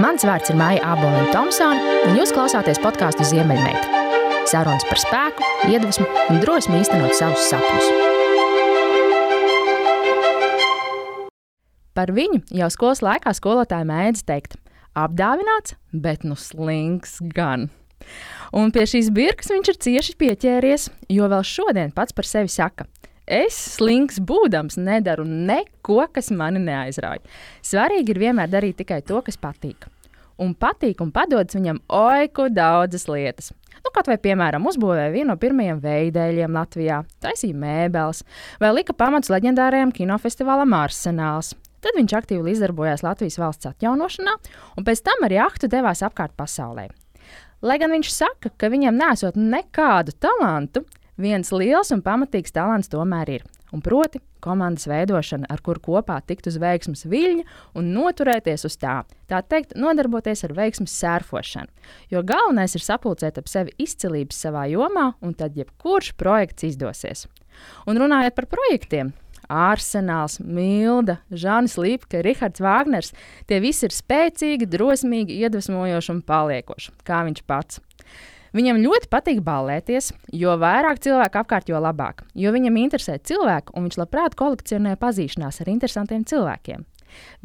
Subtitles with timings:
[0.00, 4.00] Mans vārds ir Maija Aboliņa Thompsone, un jūs klausāties podkāstu Ziemeļmeita.
[4.48, 7.90] Sarunas par spēku, iedvesmu un drosmi īstenot savus sapņus.
[11.92, 14.56] Par viņu jau skolas laikā skolotāja mēdz teikt,
[14.96, 17.68] apdāvināts, bet nu slings gan.
[18.56, 22.88] Un pie šīs birkas viņš ir cieši pieķēries, jo vēl šodien pats par sevi saka,
[23.26, 27.20] Es, slings būdams, nedaru neko, kas mani neaizrauj.
[27.62, 29.86] Svarīgi ir vienmēr darīt tikai to, kas patīk.
[30.42, 33.52] Un patīk un padodas viņam oiku daudzas lietas.
[33.82, 38.22] Nu, kaut vai, piemēram, uzbūvēja vienu no pirmajiem veidēļiem Latvijā, taisīja mēbeles,
[38.62, 41.52] vai lika pamats leģendārajam kinofestivālam Arsenāls.
[41.82, 44.34] Tad viņš aktīvi līdzdarbojās Latvijas valsts atjaunošanā,
[44.78, 46.88] un pēc tam ar jahtu devās apkārt pasaulē.
[47.62, 50.84] Lai gan viņš saka, ka viņam nesot nekādu talantu,
[51.20, 53.42] Viens liels un pamatīgs talants tomēr ir.
[53.72, 57.44] Un proti, komandas veidošana, ar kuru kopā tikt uz veiksmas viļņa
[57.76, 58.98] un noturēties uz tā.
[59.28, 61.72] Tā teikt, nodarboties ar veiksmas sērfošanu.
[62.12, 67.26] Jo galvenais ir sapulcēt ap sevi izcilības savā jomā, un tad jebkurš projekts izdosies.
[67.88, 69.12] Un runājot par projektiem,
[69.52, 73.12] Arsenāls, Milda, Žanis Līpke, Rihards Vāgners.
[73.48, 77.82] Tie visi ir spēcīgi, drosmīgi, iedvesmojoši un paliekoši, kā viņš pats.
[78.52, 82.26] Viņam ļoti patīk ballēties, jo vairāk cilvēku apkārt, jo labāk.
[82.36, 86.84] Jo viņam interesē cilvēku, un viņš labprāt kolekcionē pazīšanās ar interesantiem cilvēkiem.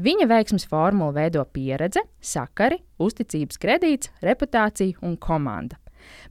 [0.04, 5.80] Viņa veiksmes formulu veido pieredze, sakari, uzticības kredīts, reputācija un komanda.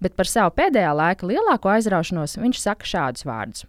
[0.01, 3.67] Bet par savu pēdējā laika lielāko aizraušanos viņš saka šādus vārdus: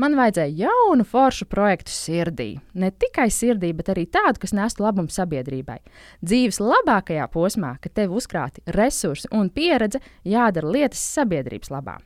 [0.00, 2.54] Man vajadzēja jaunu foršu projektu sirdī.
[2.74, 5.78] Ne tikai sirdī, bet arī tādu, kas nestu labumu sabiedrībai.
[6.24, 11.98] Dzīves labākajā posmā, kad tev uzkrāti resursi un pieredze, jādara lietas sabiedrības labā.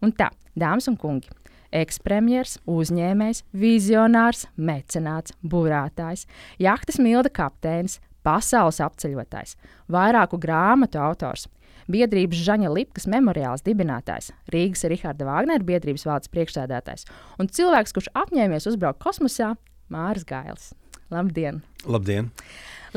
[0.00, 1.28] Un tā, dāmas un kungi,
[1.74, 6.24] ekspremjers, uzņēmējs, vizionārs, mecenāts, burātājs,
[6.62, 9.56] jahtas milda kapteinis, pasaules apceļotājs,
[9.92, 11.44] vairāku grāmatu autors,
[11.92, 17.08] biedrības Žaņa Lipkas memoriāls dibinātājs, Rīgas Riharda Vāgnera biedrības valdes priekšsēdētājs
[17.40, 19.54] un cilvēks, kurš apņēmies uzbraukt kosmosā,
[19.92, 20.72] Māris Gailis.
[21.08, 21.62] Labdien!
[21.88, 22.28] Labdien!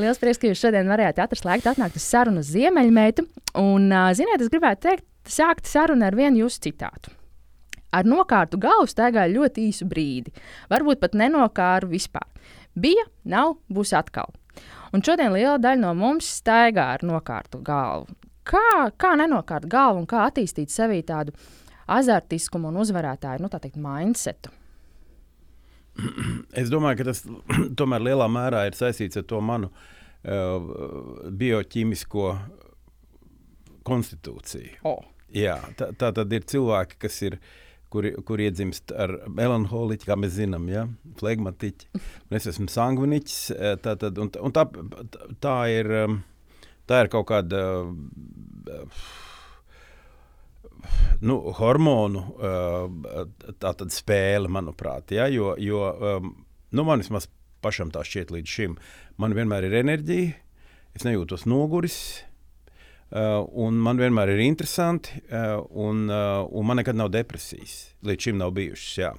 [0.00, 3.24] Liels prieks, ka jūs šodien varējāt atrast laiku atnākt uz sarunu Ziemeļmeitu.
[3.60, 7.12] Un, ziniet, es gribētu teikt, sākt sarunu ar vienu jūsu citātu.
[7.92, 10.32] Ar nokārtu galvu staigāju ļoti īsu brīdi,
[10.72, 12.28] varbūt pat nenokāru vispār.
[12.72, 14.32] Bija, nav, būs atkal.
[14.92, 18.12] Un šodien liela daļa no mums staigā ar nokārtu galvu.
[18.48, 21.34] Kā, kā nenokārt galvu un kā attīstīt sevī tādu
[21.92, 24.52] azartiskumu un uzvarētāju nu, teikt, mindsetu?
[26.56, 27.22] Es domāju, ka tas
[27.78, 30.70] tomēr lielā mērā ir saistīts ar to manu uh,
[31.42, 32.28] bioķīmisko
[33.86, 34.78] konstitūciju.
[34.88, 35.02] Oh.
[35.32, 37.38] Jā, tā, tā tad ir cilvēki, kas ir
[37.92, 40.86] kuri, kuri iedzimst ar melanholiķu, kā mēs zinām, ja?
[41.20, 42.02] flegmatiķi.
[42.36, 43.40] Es esmu sangviniķis.
[43.52, 44.66] Eh, tā, tad, un, un tā,
[45.44, 45.90] tā ir.
[46.04, 46.20] Um,
[46.92, 48.86] tā ir kaut kāda uh,
[51.22, 55.14] nu, hormonu uh, spēle, manuprāt.
[55.16, 55.28] Ja?
[55.30, 56.34] Jo, jo um,
[56.70, 57.28] nu, man vismaz
[57.62, 58.76] pašam tā šķiet līdz šim.
[59.22, 60.34] Man vienmēr ir enerģija,
[60.96, 61.98] es nejūtos noguris.
[63.12, 67.92] Uh, un man vienmēr ir interesanti, uh, un, uh, un man nekad nav depresijas.
[68.08, 68.92] Līdz šim nav bijušas.
[69.02, 69.10] Jā.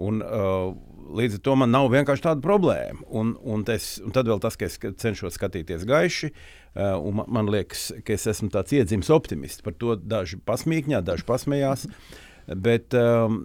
[0.00, 0.70] Un, uh,
[1.16, 3.04] līdz ar to man nav vienkārši tāda problēma.
[3.20, 7.30] Un, un, es, un tad vēl tas, ka es cenšos skatīties gaiši, uh, un man,
[7.40, 9.64] man liekas, ka es esmu tāds iedzimis optimists.
[9.66, 11.88] Par to daži pasmīkņā, daži pasmējās.
[12.50, 13.36] Bet um,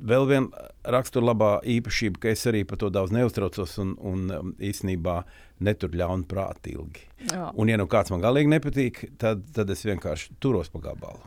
[0.00, 5.18] vēl viena raksturlabā īpašība, ka es arī par to daudz neuztraucos un, un um, īstenībā
[5.60, 5.98] neturu.
[7.28, 7.50] Jā.
[7.52, 11.20] Un, ja nu kāds man galīgi nepatīk, tad, tad es vienkārši turos pa gabalu.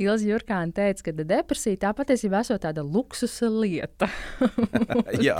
[0.00, 4.08] Ilza Jurkāna teica, ka depresija tā patiesībā esot tāda luksusa lieta.
[5.26, 5.38] Jā,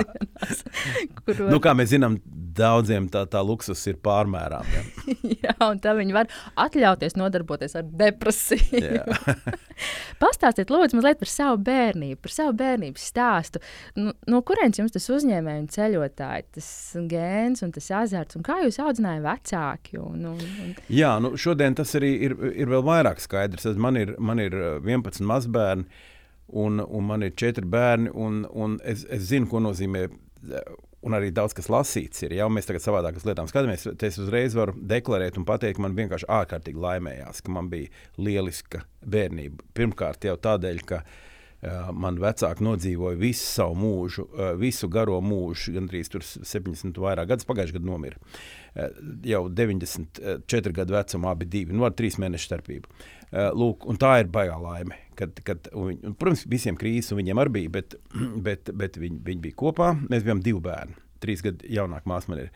[1.23, 1.47] kur...
[1.49, 2.19] nu, kā mēs zinām,
[2.57, 4.69] daudziem tā, tā luksus ir pārmērām.
[4.73, 4.83] Ja?
[5.47, 6.31] Jā, un tā viņi var
[6.61, 9.05] atļauties nodarboties ar depresiju.
[10.23, 13.63] Pastāstiet, lūdzu, mazliet par savu bērnību, par savu bērnības stāstu.
[13.99, 16.69] Nu, no kurienes jums tas uzņēmēji un ceļotāji, tas
[17.11, 19.99] gēns un tas azarts, un kā jūs audzinājāt vecāki?
[20.03, 20.75] Un, un, un...
[20.93, 23.67] Jā, nu, šodien tas arī ir, ir vēl vairāk skaidrs.
[23.81, 25.87] Man ir, man ir 11 mazbērni.
[26.53, 30.03] Un, un man ir četri bērni, un, un es, es zinu, ko nozīmē
[31.03, 32.37] un arī daudz kas lasīts ir.
[32.37, 35.87] Ja mēs tagad savādāk uz lietām skatāmies, tad es uzreiz varu deklarēt un pateikt, ka
[35.87, 37.91] man vienkārši ārkārtīgi laimējās, ka man bija
[38.21, 39.65] lieliska bērnība.
[39.75, 44.27] Pirmkārt, jau tādēļ, ka uh, man vecāki nodzīvoja visu savu mūžu,
[44.59, 48.19] visu garo mūžu, gandrīz 70 vairāk gadus, pagājušajā gadā nomira.
[48.73, 48.89] Uh,
[49.29, 52.89] jau 94 gadu vecumā abi divi, nu ar trīs mēnešu starpību.
[53.29, 54.97] Uh, lūk, tā ir baigā laime.
[55.19, 57.99] Kad, kad, un, un, protams, visiem krīzes, un viņiem arī bija, bet,
[58.47, 59.91] bet, bet viņi, viņi bija kopā.
[60.07, 62.49] Mēs bijām divi bērni, trīs gadu jaunāka māsa man ir.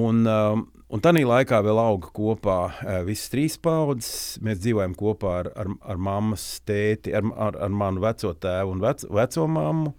[0.00, 0.56] Un, uh,
[0.88, 2.56] un tā laikā vēl auga kopā
[3.04, 4.14] visas trīs paudzes.
[4.40, 8.82] Mēs dzīvojam kopā ar, ar, ar mammas tēti, ar, ar, ar manu veco tēvu un
[8.88, 9.94] vec, veco mammu.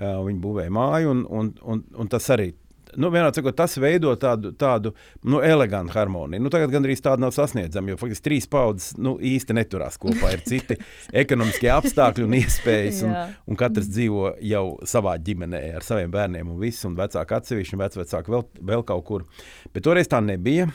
[0.00, 2.54] Viņi būvēja māju, un, un, un, un tas arī
[2.96, 4.92] nu, sakot, tas veido tādu, tādu
[5.24, 6.42] nu, elegantu harmoniju.
[6.42, 10.32] Nu, tagad gandrīz tāda nav sasniedzama, jo faktiski trīs paudzes nu, īsti neturās kopā.
[10.36, 10.78] Ir citi
[11.24, 13.16] ekonomiskie apstākļi un iespējas, un,
[13.48, 17.84] un katrs dzīvo jau savā ģimenē ar saviem bērniem un viss, un vecāki atsevišķi, un
[17.84, 19.28] vecāki vēl, vēl kaut kur.
[19.74, 20.70] Bet toreiz tā nebija.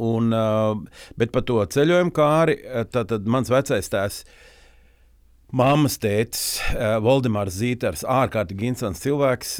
[0.00, 0.32] Un,
[1.20, 2.56] bet par to ceļojumu kāri,
[2.92, 4.49] tad, tad mans vecais tēvs uh,
[5.56, 9.56] Māmas tētis, uh, Valdemārs Zīters, ārkārtīgi interesants cilvēks.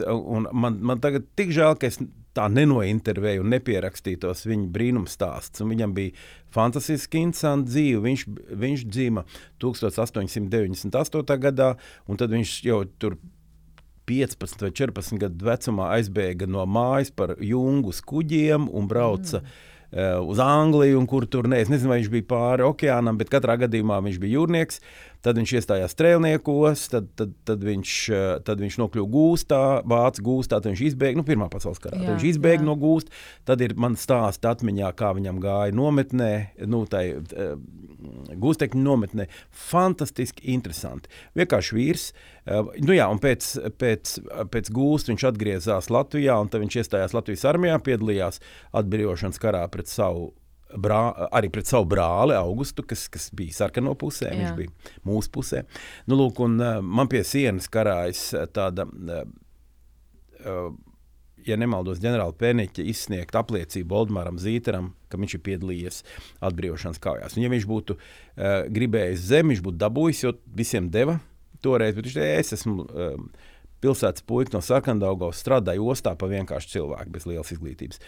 [0.55, 1.99] Man, man tagad tik žēl, ka es
[2.37, 5.63] tā nenointervēju un nepierakstītos viņa brīnuma stāsts.
[5.65, 6.15] Viņam bija
[6.55, 8.05] fantastiski interesanti dzīve.
[8.07, 8.25] Viņš,
[8.63, 9.27] viņš dzīva
[9.63, 11.39] 1898.
[11.43, 11.73] gadā,
[12.07, 13.19] un tad viņš jau tur
[14.11, 19.43] 15 vai 14 gadu vecumā aizbēga no mājas par jungu kuģiem un brauca.
[19.43, 19.69] Mm.
[19.91, 23.57] Uh, uz Angliju, un kur tur ne, nezinu, vai viņš bija pāri okeānam, bet katrā
[23.59, 24.79] gadījumā viņš bija jūrnieks.
[25.21, 30.63] Tad viņš iestājās strēlniekos, tad, tad, tad, viņš, eh, tad viņš nokļuva gūstā, vācu gūstā,
[30.63, 31.99] tad viņš izbēga no nu, Pirmā pasaules kara.
[31.99, 32.69] Tad viņš izbēga jā.
[32.71, 33.13] no gūsta.
[33.51, 36.33] Tad ir man stāsts atmiņā, kā viņam gāja nometnē,
[36.73, 37.53] nu, tai uh,
[38.33, 39.29] gūstekņu nometnē.
[39.69, 41.13] Fantastiski interesanti.
[41.37, 42.09] Vienkārši vīrs.
[42.15, 44.17] Uh, nu jā, un pēc, pēc,
[44.51, 48.41] pēc gūsta viņš atgriezās Latvijā, un tad viņš iestājās Latvijas armijā, piedalījās
[48.81, 50.31] atbrīvošanas karā pret savu
[50.79, 51.03] brā,
[51.35, 54.39] arī pret savu brāli Augustu, kas, kas bija sarkano pusē, Jā.
[54.39, 55.65] viņš bija mūsu pusē.
[56.11, 58.89] Nu, lūk, un, man pie sienas karājas tāda.
[61.41, 66.03] Ja nemaldos, ģenerāla Pēniņa izsniegt apliecību Oldmāram Zīteram, ka viņš ir piedalījies
[66.45, 67.37] atbrīvošanas kaujās.
[67.37, 67.97] Un, ja viņš būtu
[68.77, 71.17] gribējis zemi, viņš būtu dabūjis, jo visiem deva
[71.63, 72.87] toreiz, bet viņš teica, es esmu.
[72.91, 73.49] Uh,
[73.81, 78.01] pilsētas puika no Sarkandaugos strādāja ostā pa vienkāršu cilvēku bez lielas izglītības.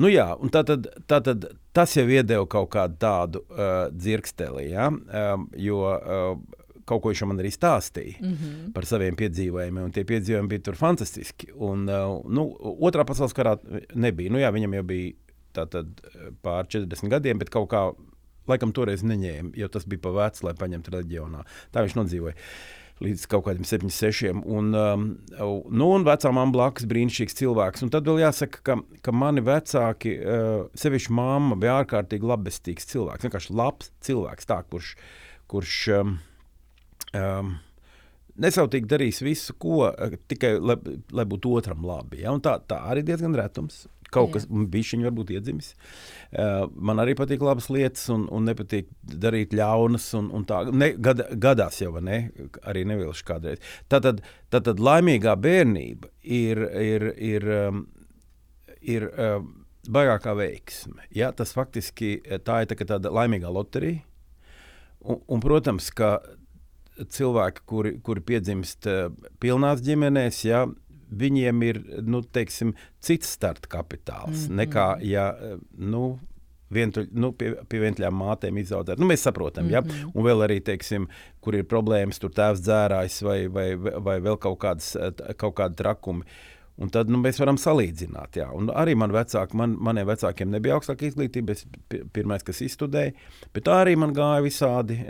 [0.00, 4.88] Nu, jā, tātad, tātad tas jau iedeva kaut kādu tādu uh, dzirksteli, ja?
[4.88, 8.72] um, jo uh, kaut ko viņš man arī stāstīja mm -hmm.
[8.72, 11.52] par saviem piedzīvojumiem, un tie piedzīvojumi bija fantastiski.
[11.54, 12.48] Un, uh, nu,
[12.80, 13.58] otrā pasaules karā
[13.94, 14.32] nebija.
[14.32, 15.12] Nu, jā, viņam jau bija
[15.52, 15.86] tātad,
[16.42, 17.92] pār 40 gadiem, bet kaut kā
[18.48, 21.44] laikam toreiz neņēma, jo tas bija pa vecs, lai paņemtu reģionā.
[21.72, 22.32] Tā viņš nodzīvoja.
[22.32, 24.32] Uh, līdz kaut kādiem 76.
[24.42, 25.06] Un, um,
[25.38, 27.84] nu, un vecā mamma blakus brīnišķīgs cilvēks.
[27.86, 33.28] Un tad vēl jāsaka, ka, ka mani vecāki, uh, sevišķi mamma, bija ārkārtīgi labestīgs cilvēks.
[33.28, 34.94] Vienkārši labs cilvēks, tā, kurš,
[35.50, 36.16] kurš um,
[37.14, 37.54] um,
[38.42, 40.78] nesautīgi darīs visu, ko uh, tikai lai,
[41.14, 42.24] lai būtu otram labi.
[42.24, 42.34] Ja?
[42.34, 43.84] Un tā, tā arī diezgan retums.
[44.14, 45.74] Kaut kas bija viņa varbūt iedzimis.
[46.32, 50.06] Uh, man arī patīk labas lietas, un, un nepatīk darīt ļaunas.
[50.18, 52.22] Un, un tā ne, gad, gadās jau ne,
[52.68, 53.62] arī nevilšu kādreiz.
[53.92, 54.22] Tātad,
[54.52, 57.84] tātad laimīgā bērnība ir, ir, ir, um,
[58.80, 59.52] ir um,
[59.92, 61.04] baigākā veiksme.
[61.14, 61.32] Ja?
[61.36, 64.04] Tas faktiski tā ir tā, tāda laimīgā loterija.
[64.98, 66.16] Un, un, protams, ka
[66.98, 69.12] cilvēki, kuri, kuri piedzimst uh,
[69.42, 70.64] pilnās ģimenēs, ja,
[71.10, 74.58] viņiem ir nu, teiksim, cits starta kapitāls mm -hmm.
[74.64, 75.30] nekā ja.
[75.76, 76.18] Nu,
[76.68, 78.98] Vientuļ, nu, pie, pie vientuļām mātēm izaudzēt.
[79.00, 79.72] Nu, mēs saprotam, mm -hmm.
[79.72, 79.80] ja?
[79.80, 80.10] Mhm.
[80.14, 81.08] un vēl arī, teiksim,
[81.40, 84.96] kur ir problēmas, tur tēvs dzērājs vai, vai, vai vēl kaut, kādas,
[85.36, 86.24] kaut kādi trakumi.
[86.78, 88.36] Un tad nu, mēs varam salīdzināt.
[88.38, 88.52] Jā.
[88.54, 91.56] Un arī man vecāki, man, maniem vecākiem nebija augstāka izglītība.
[91.56, 91.66] Es
[92.14, 93.16] pirmais, kas izstudēju,
[93.54, 95.00] bet tā arī man gāja visādi.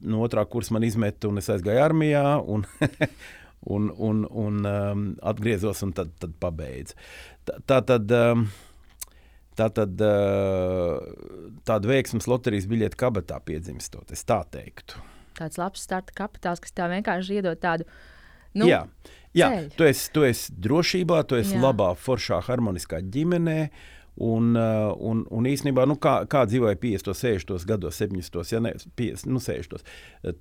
[0.00, 2.24] No otrā kursa man izmeta, un es aizgāju armijā.
[2.48, 2.64] Un,
[3.66, 6.96] un, un, un um, atgriezos un tad, tad pabeidzu.
[7.48, 8.14] Tā, tā tad.
[8.20, 8.48] Um,
[9.54, 10.96] Tā tad uh,
[11.62, 14.98] tāda veiksmes loterijas biļete kabatā piedzimstot, es tā teiktu.
[15.38, 17.86] Tāds labs starta kapitāls, kas tev vienkārši iedod tādu.
[18.58, 18.80] Nu, jā,
[19.30, 21.62] jā tu, esi, tu esi drošībā, tu esi jā.
[21.62, 23.60] labā, foršā, harmoniskā ģimenē.
[23.68, 28.60] Uh, Un, uh, un, un īsnībā, nu, kā, kā dzīvoja 50, 60 gados, 70, ja
[28.62, 29.82] ne 50, nu, 60.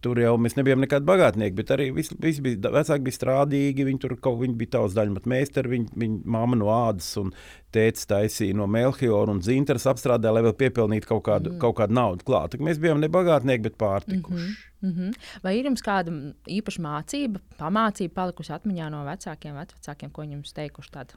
[0.06, 3.88] Tur jau mēs nebijām nekādi bagātnieki, bet arī visi, visi bija, vecāki bija strādīgi.
[3.88, 7.34] Viņi tur kaut viņi bija tavs daļmat meistari, viņa, viņa mamma no ādas un
[7.74, 11.64] tēts taisīja no Melchiora un Zinteras apstrādē, lai vēl piepelnītu kaut kādu, mm.
[11.64, 12.60] kaut kādu naudu klāt.
[12.62, 14.38] Mēs bijām ne bagātnieki, bet pārtikuši.
[14.38, 14.70] Mm -hmm.
[14.84, 15.14] Mm -hmm.
[15.44, 16.12] Vai ir jums kāda
[16.46, 21.14] īpaša mācība, pamācība palikusi atmiņā no vecākiem, vecākiem, ko viņi jums teikuši tādu?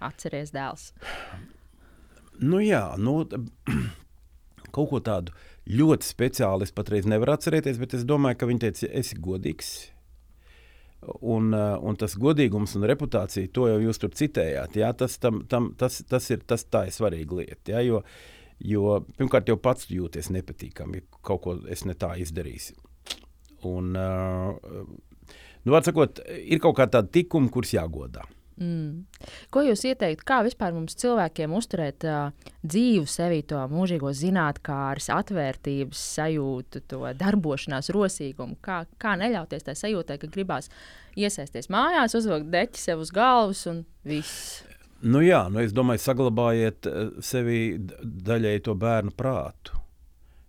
[0.00, 0.92] Atceries dēls.
[2.40, 3.20] Nu, jā, nu,
[4.74, 5.34] kaut ko tādu
[5.66, 9.74] ļoti speciālu es patreiz nevaru atcerēties, bet es domāju, ka viņi teica, esi godīgs.
[11.20, 14.78] Un, uh, un tas godīgums un reputācija, to jau jūs tur citējāt.
[14.80, 17.76] Jā, tas, tam, tam, tas, tas ir tas, tā ir svarīga lieta.
[17.76, 18.00] Jā, jo,
[18.64, 22.80] jo pirmkārt, jau pats jūties nepatīkami, ja kaut ko es ne tā izdarīju.
[23.66, 25.28] Un, uh,
[25.66, 28.26] nu, sakot, ir kaut kāda tāda tikuma, kurus jāgodā.
[28.56, 29.04] Mm.
[29.52, 32.30] Ko jūs ieteiktu, kā vispār mums cilvēkiem uzturēt uh,
[32.64, 38.56] dzīvu sevi, to mūžīgo zinātnīs, atvērtības sajūtu, to darbošanās rosīgumu?
[38.64, 40.70] Kā, kā neļauties tai sajūtai, ka gribās
[41.16, 44.62] iesaisties mājās, uzvilkt deķi sev uz galvas un viss?
[45.04, 46.88] Nu jā, nu es domāju, saglabājiet
[47.20, 49.76] sevi daļai to bērnu prātu.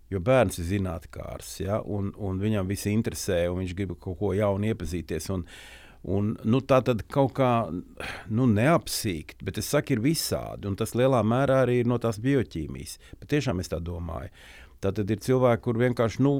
[0.08, 4.32] Jo bērns ir zinātnēkārs, ja, un, un viņam viss interesē, un viņš grib kaut ko
[4.32, 5.28] jaunu iepazīties.
[5.34, 5.44] Un,
[6.06, 10.68] Un, nu, tā tad kaut kā nu, neapsīkt, bet es saku, ir visādi.
[10.70, 12.98] Un tas lielā mērā arī ir no tās bioķīmijas.
[13.18, 14.30] Bet tiešām es tā domāju.
[14.78, 16.34] Tā tad ir cilvēki, kur vienkārši nu,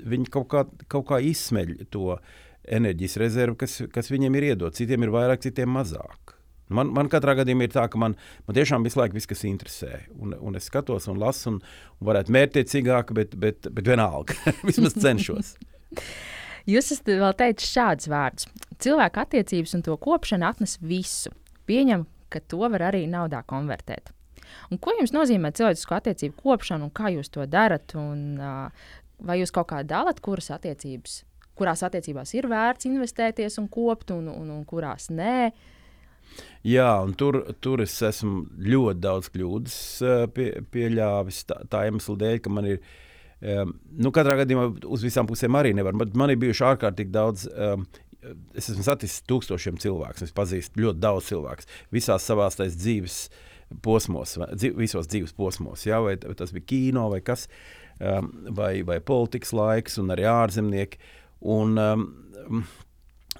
[0.00, 2.16] viņi kaut kā, kaut kā izsmeļ to
[2.64, 4.78] enerģijas rezervi, kas, kas viņiem ir iedota.
[4.80, 6.32] Citiem ir vairāk, citiem mazāk.
[6.72, 8.14] Man, man katrā gadījumā ir tā, ka man,
[8.48, 10.06] man tiešām visu laiku viss, kas interesē.
[10.16, 11.58] Un, un es skatos un lasu, un,
[12.00, 14.38] un varētu mērķiecīgāk, bet, bet, bet vienalga.
[14.68, 15.58] Vismaz cenšos.
[16.64, 18.48] Jūs esat vēl teicis šādus vārdus.
[18.80, 21.32] Cilvēka attiecības un to kopšana atnes visu.
[21.68, 24.10] Pieņem, ka to var arī naudā konvertēt.
[24.72, 27.92] Un ko jums nozīmē cilvēcisko attiecību kopšana un kā jūs to darat?
[27.98, 28.90] Un, uh,
[29.20, 31.22] vai jūs kaut kā dalat, kuras attiecības,
[31.58, 35.52] kurās attiecībās ir vērts investēties un kopt, un, un, un kurās nē?
[36.64, 39.78] Jā, un tur, tur es esmu ļoti daudz kļūdas
[40.34, 43.03] pie, pieļāvis tā, tā iemesla dēļ, ka man ir ielikās
[43.44, 45.96] Um, nu, katrā gadījumā uz visām pusēm arī nevar.
[46.16, 47.44] Man ir bijuši ārkārtīgi daudz.
[47.52, 47.84] Um,
[48.56, 53.18] es esmu saticis tūkstošiem cilvēku, es pazīstu ļoti daudz cilvēku visās savās dzīves
[53.84, 55.84] posmos, dzīv, visos dzīves posmos.
[55.84, 57.44] Vai, vai tas bija kino vai kas,
[57.98, 61.02] um, vai, vai politikas laiks, un arī ārzemnieki.
[61.52, 62.64] Un, um,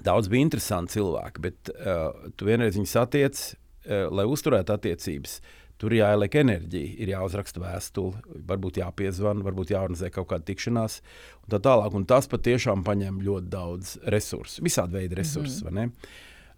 [0.05, 5.39] daudz bija interesanti cilvēki, bet uh, tu vienreiz viņus satiec, uh, lai uzturētu attiecības.
[5.39, 11.01] Uh, Tur jāieliek enerģija, ir jāuzraksta vēstule, varbūt jāpiezvana, varbūt jāorganizē kaut kāda tikšanās,
[11.43, 11.97] un tā tālāk.
[11.99, 15.65] Un tas patiešām paņem ļoti daudz resursu, visādi veidi resursus.
[15.65, 15.91] Mm -hmm.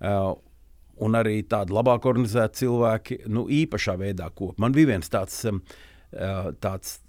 [0.05, 0.35] uh,
[1.01, 4.59] un arī tādi labāk organizēti cilvēki, nu, īpašā veidā kop.
[4.59, 5.61] Man bija viens tāds, um,
[6.13, 6.99] uh, tāds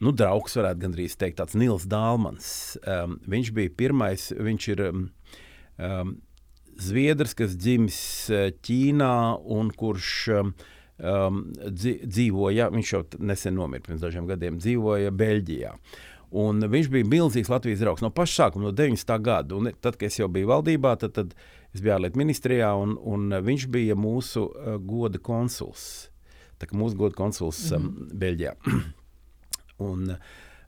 [0.00, 2.76] nu, draugs, varētu gandrīz teikt, tāds Nils Dālmans.
[2.86, 4.86] Um, viņš bija pirmais, viņš ir.
[4.90, 5.10] Um,
[5.78, 6.16] um,
[6.74, 7.96] Zviedrs, kas dzimis
[8.34, 10.48] uh, Ķīnā un kurš um,
[11.04, 15.74] um, dzīvoja, viņš jau nesen nomira pirms dažiem gadiem, dzīvoja Beļģijā.
[16.34, 19.12] Un viņš bija milzīgs Latvijas draugs no paša sākuma, no 90.
[19.22, 19.54] gada.
[19.54, 21.36] Un tad, kad es jau biju valdībā, tad, tad
[21.74, 26.08] es biju ārlietu ministrijā, un, un viņš bija mūsu uh, goda konsuls.
[26.58, 27.86] Tā kā mūsu goda konsuls mm -hmm.
[27.86, 28.56] um, Beļģijā.
[29.90, 30.16] un,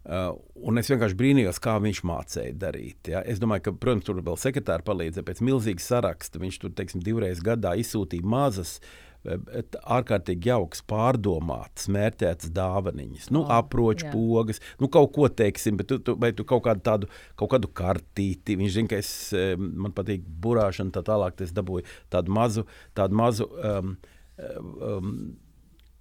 [0.06, 3.08] Uh, un es vienkārši brīnījos, kā viņš mācīja darīt.
[3.10, 3.24] Ja?
[3.26, 6.38] Es domāju, ka, protams, tur vēl sekretāri palīdzēja pēc milzīga saraksta.
[6.38, 8.86] Viņš tur, teiksim, divreiz gadā izsūtīja mazas uh,
[9.26, 16.00] ārkārtīgi jauks, pārdomāts, mērķēts dāvaniņas, nu, oh, aproču pogas, nu, kaut ko teiksim, bet tu,
[16.02, 18.58] tu, vai tu kaut kādu tādu, kaut kādu kartīti.
[18.60, 19.14] Viņš zina, ka es,
[19.56, 22.66] man patīk burāšana, tā tālāk es dabūju tādu mazu,
[22.96, 23.96] tādu mazu um,
[24.36, 25.18] um,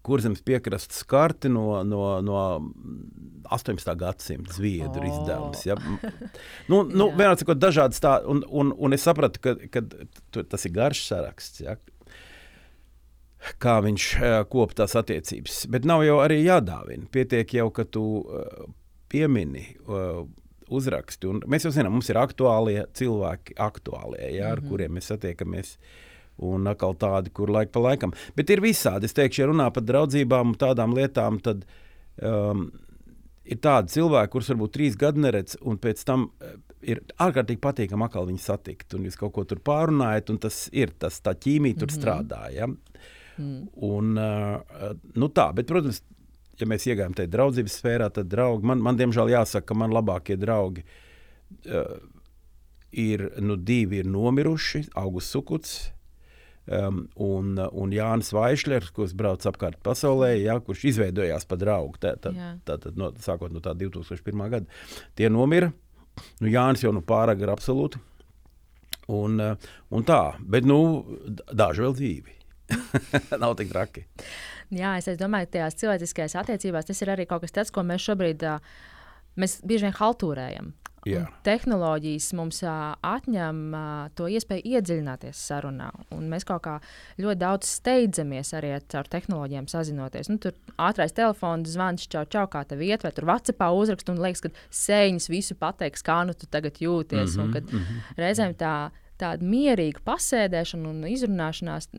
[0.05, 2.38] kurzemes piekrastes karti no, no, no
[3.50, 3.96] 18.
[3.98, 5.10] gadsimta zviedru oh.
[5.10, 5.65] izdevums.
[5.65, 5.77] Ja?
[6.70, 9.86] Nu, nu, vienā cikot, dažādas tā, un, un, un es sapratu, ka, ka
[10.44, 11.63] tas ir garš saraksts.
[11.65, 11.77] Ja?
[13.62, 14.08] Kā viņš
[14.52, 15.66] kop tās attiecības.
[15.74, 17.08] Bet nav jau arī jādāvina.
[17.12, 18.06] Pietiek jau, ka tu
[19.12, 19.68] piemini.
[20.75, 21.30] Uzraksti.
[21.30, 24.70] Un mēs jau zinām, mums ir aktuālie cilvēki, aktuālie, jā, ar mm -hmm.
[24.70, 25.78] kuriem mēs satiekamies.
[26.38, 28.12] Un atkal tādi, kur laika pa laikam.
[28.36, 29.06] Bet ir visādi.
[29.06, 31.66] Es teikšu, ja runā par draudzībām un tādām lietām, tad
[32.22, 32.72] um,
[33.46, 36.32] ir tādi cilvēki, kurus varbūt trīs gadi neredz, un pēc tam
[36.82, 38.94] ir ārkārtīgi patīkami atkal viņu satikt.
[38.98, 42.02] Un jūs kaut ko tur pārunājat, un tas ir tas, tā ķīmija tur mm -hmm.
[42.02, 42.42] strādā.
[42.54, 42.68] Ja?
[43.38, 43.63] Mm.
[43.88, 46.01] Un, uh, nu tā, bet, protams,
[46.60, 50.38] ja mēs iegājām tajā draudzības sfērā, tad draugi, man, man diemžēl jāsaka, ka man labākie
[50.39, 51.98] draugi uh,
[52.96, 55.75] ir nu, divi ir nomiruši, Augusts Sukuts.
[56.65, 62.15] Um, un, un Jānis Vaišlers, kurš brauc apkārt pasaulē, ja, kurš izveidojās par draugu, tā,
[62.18, 62.32] tā,
[62.65, 64.42] tā, tā, no, sākot no tā 2001.
[64.50, 64.80] gada.
[65.13, 65.70] Tie nomira.
[66.39, 68.01] Nu, Jānis jau nu pārāk ir absolūti.
[69.13, 70.80] Un, un tā, bet nu,
[71.54, 72.36] daži vēl dzīvi.
[73.43, 74.05] Nav tik traki.
[74.74, 77.84] Jā, es, es domāju, ka tajās cilvēciskajās attiecībās tas ir arī kaut kas tāds, ko
[77.86, 78.48] mēs šobrīd
[79.38, 80.74] mēs bieži vien haltūrējam.
[81.45, 85.91] Tehnoloģijas mums uh, atņem uh, to iespēju iedziļināties sarunā.
[86.17, 86.79] Mēs kaut kā
[87.22, 90.31] ļoti daudz steidzamies arī ar tehnoloģijām sazinoties.
[90.34, 94.22] Nu, tur ātrāk telefons zvans, čau, čau, kā tev iet, vai tur Vācijā uzrakst un
[94.24, 97.36] liekas, ka sēņas visu pateiks, kā nu tu tagad jūties.
[97.36, 98.17] Mm -hmm, un kad mm -hmm.
[98.17, 98.75] reizēm tā,
[99.22, 101.89] tāda mierīga pasēdēšana un izrunāšanās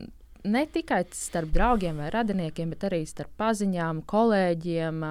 [0.43, 5.01] ne tikai starp draugiem vai radiniekiem, bet arī starp paziņām, kolēģiem,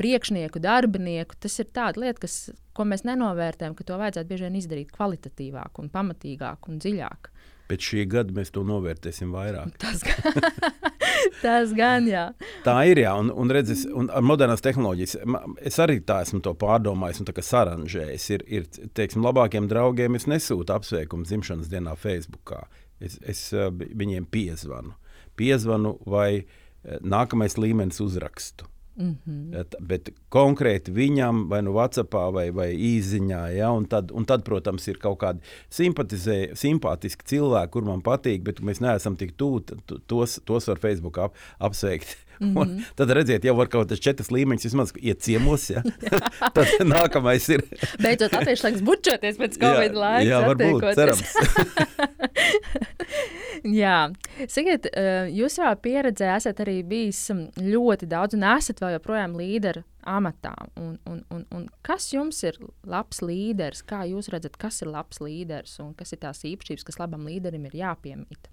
[0.00, 1.38] priekšnieku, darbinieku.
[1.40, 5.80] Tas ir tāds lietas, kas, ko mēs nenovērtējam, ka to vajadzētu bieži vien izdarīt kvalitatīvāk,
[5.82, 7.30] un pamatīgāk un dziļāk.
[7.64, 9.72] Pēc šī gada mēs to novērtēsim vairāk.
[9.82, 10.50] Tas, gan,
[11.44, 12.26] tas gan, jā.
[12.64, 15.16] Tā ir, jā, un, un redzes, un ar modernās tehnoloģijas,
[15.64, 18.26] es arī tā esmu to pārdomājis un saranžējis.
[18.36, 22.66] Ir, ir teiksim, labākiem draugiem es nesūtu apsveikumu dzimšanas dienā Facebookā.
[23.00, 24.94] Es, es viņiem piezvanu.
[25.36, 26.44] Piezvanu vai
[27.02, 28.68] nākamais līmenis uzrakstu.
[28.96, 29.64] Mm -hmm.
[29.80, 34.88] Bet konkrēti viņam, vai nu Vācijā, vai, vai īsiņā, ja, un, tad, un tad, protams,
[34.88, 35.40] ir kaut kādi
[36.54, 39.60] simpātiski cilvēki, kur man patīk, bet mēs neesam tik tuvu,
[40.06, 42.16] tos, tos var Facebook ap, apsveikt.
[42.40, 42.84] Mm -hmm.
[42.96, 45.70] Tad redziet, jau var kaut kādas četras līmeņus vismaz iet ciemos.
[45.70, 45.82] Ja?
[46.54, 47.62] tad nākamais ir.
[48.02, 50.28] Beidzot, latvieši laiks bučoties pēc Covid jā, laika.
[50.30, 51.22] Jā, varbūt, cerams.
[53.64, 54.10] Jā,
[54.50, 59.36] sakiet, eh, jūs savā pieredzē esat arī bijis mm, ļoti daudz un esat vēl joprojām
[59.38, 60.52] līderi amatā.
[60.76, 63.80] Un, un, un, un kas jums ir labs līderis?
[63.88, 67.64] Kā jūs redzat, kas ir labs līderis un kas ir tās īpašības, kas labam līderim
[67.70, 68.50] ir jāpiemīt?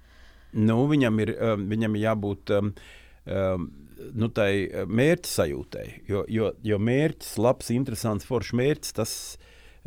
[0.52, 2.74] Nu, viņam, ir, um, viņam ir jābūt um,
[3.26, 3.70] um,
[4.18, 4.52] nu, tai
[4.90, 5.86] mērķa sajūtai.
[6.10, 9.14] Jo, jo, jo mērķis, labs, interesants, foršs mērķis, tas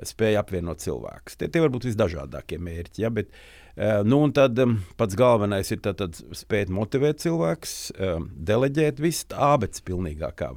[0.04, 1.38] spēj apvienot cilvēkus.
[1.38, 3.04] Tie, tie var būt visdažādākie mērķi.
[3.04, 8.30] Ja, bet, uh, nu, tad um, pats galvenais ir tad, tad spēt motivēt cilvēkus, um,
[8.50, 10.50] deleģēt visu tā, bet pilnīgākā.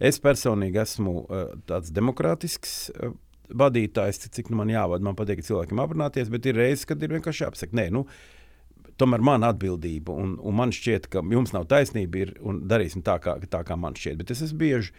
[0.00, 2.78] Es personīgi esmu uh, tāds demokrātisks.
[2.96, 3.18] Uh,
[3.52, 7.42] Vadītājs, cik nu man jāvada, man patīk cilvēkiem aprunāties, bet ir reizes, kad ir vienkārši
[7.44, 8.31] jāpasaka, nē, nu, uh,
[9.02, 13.18] tomēr man atbildība, un, un man šķiet, ka jums nav taisnība, ir, un darīsim tā,
[13.22, 14.20] kā, tā, kā man šķiet.
[14.20, 14.92] Bet es esmu bieži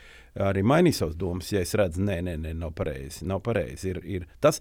[0.44, 3.28] arī mainījis savas domas, ja es redzu, nē, nē, nē nav pareizi.
[3.30, 3.94] Nav pareizi.
[3.94, 4.60] Ir, ir tas,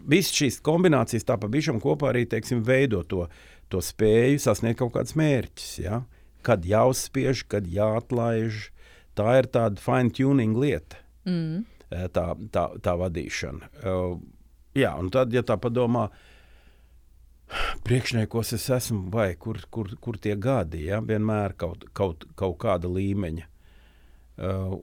[0.00, 3.26] visas šīs kombinācijas tā pa bišam kopā arī, teiksim, veido to,
[3.72, 5.70] to spēju sasniegt kaut kādus mērķus.
[5.84, 6.02] Ja?
[6.46, 8.68] Kad jāuzspiež, kad jāatlaiž.
[9.12, 10.96] Tā ir tāda fine tuning lieta,
[11.28, 11.64] mm.
[12.16, 13.66] tā, tā, tā vadīšana.
[13.84, 14.14] Uh,
[14.72, 16.31] jā, un tad, ja tā padomā, uh,
[17.86, 22.90] priekšniekos es esmu, vai kur, kur, kur tie gadi, ja, vienmēr kaut, kaut, kaut kāda
[22.92, 23.48] līmeņa.
[24.42, 24.80] Uh,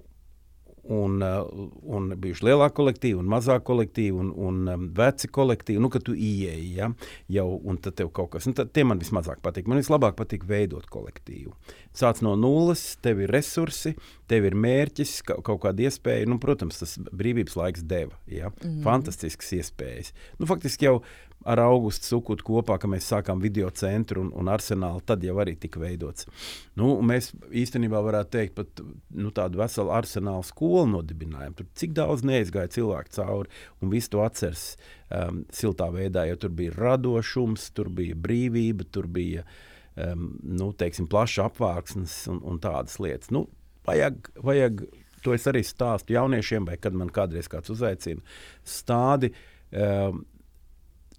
[0.89, 5.81] un, uh, un bijuši lielāki kolektīvi, un mazāki kolektīvi, un, un um, veci kolektīvi.
[5.83, 6.89] Nu, kad tu ieeji, ja,
[7.29, 7.47] jau
[7.83, 9.69] tad tev kaut kas, nu, tad tie man vismazāk patīk.
[9.69, 11.53] Man vislabāk patīk veidot kolektīvu.
[11.95, 13.95] Sāc no nulles, tev ir resursi,
[14.31, 16.29] tev ir mērķis, ka, kaut kāda iespēja.
[16.29, 18.81] Nu, protams, tas brīvības laiks deva ja, mm.
[18.85, 20.13] fantastiskas iespējas.
[20.41, 20.99] Nu, faktiski jau
[21.47, 25.55] ar augustu sukut kopā, ka mēs sākām video centru un, un arsenālu, tad jau arī
[25.59, 26.27] tika veidots.
[26.79, 28.81] Nu, mēs īstenībā varētu teikt, pat
[29.15, 31.55] nu, tādu veselu arsenālu skolu nodibinājām.
[31.55, 34.65] Tur cik daudz neizgāja cilvēku cauri, un viss to atceras
[35.07, 39.45] um, siltā veidā, jo tur bija radošums, tur bija brīvība, tur bija
[39.95, 43.31] um, nu, teiksim, plašs apvārksnes un, un tādas lietas.
[43.35, 43.45] Nu,
[43.87, 44.83] vajag, vajag,
[45.23, 48.19] to es arī stāstu jauniešiem, vai kad man kādreiz kāds uzaicina,
[48.67, 49.31] stādi.
[49.69, 50.25] Um,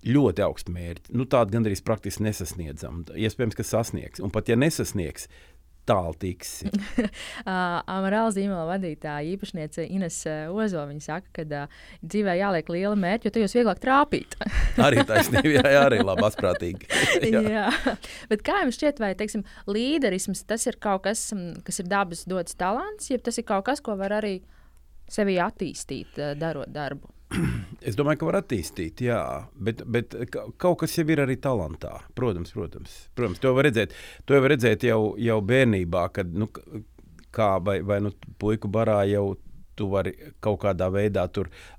[0.06, 1.14] ļoti augstu mērķi.
[1.16, 3.10] Nu, Tāda gandrīz praktiski nesasniedzama.
[3.20, 4.22] Iespējams, ka sasniegs.
[4.24, 5.28] Un pat ja nesasniegs,
[5.88, 6.60] tālu tiks.
[7.96, 10.18] Amarāla zīmola vadītāja īpašniece Ines
[10.52, 10.82] Ozo.
[10.88, 14.36] Viņa saka, ka uh, dzīvē jāliek liela mērķa, jo tajos vieglāk trāpīt.
[14.86, 16.90] arī taisnība, jā, jā, arī labi, asprātīgi.
[17.34, 17.44] jā.
[17.56, 17.96] jā,
[18.30, 21.28] bet kā jums šķiet, vai teiksim, līderisms tas ir kaut kas,
[21.66, 24.38] kas ir dabas dots talants, ja tas ir kaut kas, ko var arī
[25.10, 27.10] sevi attīstīt, darot darbu?
[27.88, 29.20] Es domāju, ka var attīstīt, jā,
[29.54, 30.16] bet, bet
[30.60, 32.00] kaut kas jau ir arī talantā.
[32.18, 32.96] Protams, protams.
[33.16, 33.94] protams to var redzēt,
[34.28, 36.50] to var redzēt jau, jau bērnībā, kad nu,
[37.34, 38.12] kā vai, vai nu,
[38.42, 39.32] puiku barā jau
[39.78, 40.12] tu vari
[40.44, 41.24] kaut kādā veidā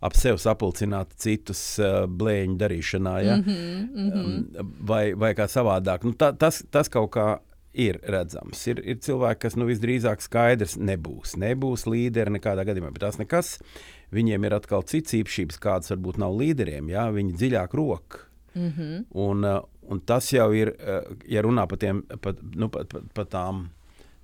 [0.01, 3.37] ap sevi sapulcināt citus uh, blēņu darīšanā, ja?
[3.37, 4.73] mm -hmm, mm -hmm.
[4.87, 6.03] Vai, vai kā savādāk.
[6.03, 7.39] Nu, ta, tas, tas kaut kā
[7.73, 8.67] ir redzams.
[8.67, 11.37] Ir, ir cilvēki, kas nu, visdrīzāk skaidrs nebūs.
[11.39, 13.59] Nebūs līderi nekādā gadījumā, bet tas nekas.
[14.11, 16.89] Viņiem ir atkal cits īpašības, kādas varbūt nav līderiem.
[16.91, 17.07] Jā?
[17.15, 18.27] Viņi dziļāk rok.
[18.53, 19.05] Mm -hmm.
[19.15, 22.99] un, uh, un tas jau ir, uh, ja runā par tiem, pa, nu, pa, pa,
[23.13, 23.69] pa tām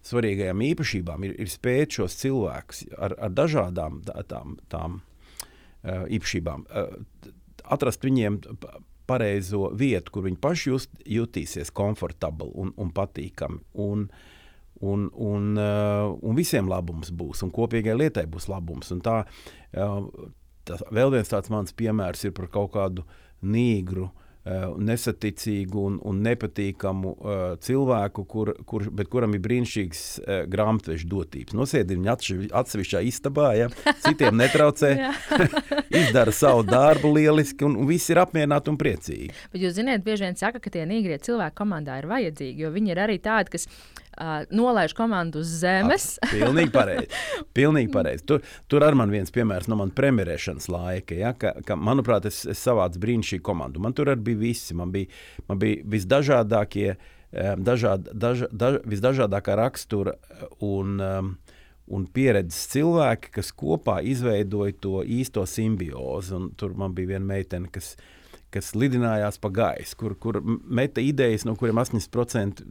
[0.03, 6.65] svarīgajām īpašībām, ir, ir spēt šos cilvēkus ar, ar dažādām tām, tām uh, īpašībām
[7.67, 8.39] atrast viņiem
[9.07, 13.61] pareizo vietu, kur viņi paši just, jutīsies komfortabli un, un patīkami.
[13.83, 14.07] Un,
[14.81, 18.91] un, un, uh, un visiem labums būs, un kopīgai lietai būs labums.
[18.93, 19.97] Un tā, uh,
[20.67, 23.07] tā, vēl viens tāds mans piemērs ir par kaut kādu
[23.41, 24.26] nīgru Uh,
[24.77, 31.57] nesaticīgu un, un nepatīkamu uh, cilvēku, kur, kur, bet kuram ir brīnišķīgs uh, grāmatveža dotības.
[31.57, 32.15] Nosēdi viņa
[32.61, 33.69] atsevišķā istabā, ja,
[34.05, 34.93] citiem netraucē,
[36.01, 39.31] izdara savu darbu lieliski, un, un viss ir apmierināti un priecīgi.
[39.53, 42.93] Bet jūs zināt, bieži vien saka, ka tie nīgrie cilvēki komandā ir vajadzīgi, jo viņi
[42.93, 43.67] ir arī tādi, kas
[44.17, 46.07] uh, nolaiž komandu uz zemes.
[46.21, 47.07] At, pilnīgi pareizi.
[47.57, 48.25] Pilnīgi pareizi.
[48.27, 51.17] Tur, tur ar man viens piemērs no manas premjerēšanas laika.
[51.17, 53.81] Ja, ka, ka, manuprāt, es, es savācu brīnišķīgu komandu.
[53.83, 54.75] Man tur arī bija bija visi.
[54.77, 55.11] Man bija,
[55.49, 56.95] man bija visdažādākie,
[57.57, 60.15] dažād, daž, daž, visdažādākā rakstura
[60.63, 60.97] un,
[61.87, 66.35] un pieredzes cilvēki, kas kopā izveidoja to īsto simbiozi.
[66.37, 67.95] Un tur man bija viena meitene, kas,
[68.53, 72.63] kas lidinājās pa gaisu, kur, kur meta idejas, no kuriem 80%